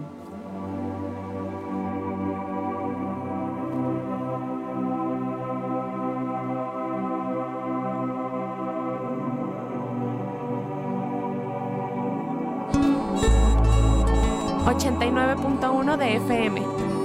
[14.65, 16.61] ...89.1 de FM...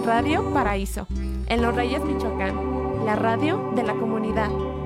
[0.07, 1.07] ...Radio Paraíso...
[1.49, 2.78] ...en Los Reyes, Michoacán
[3.09, 4.78] la radio de la comunidad.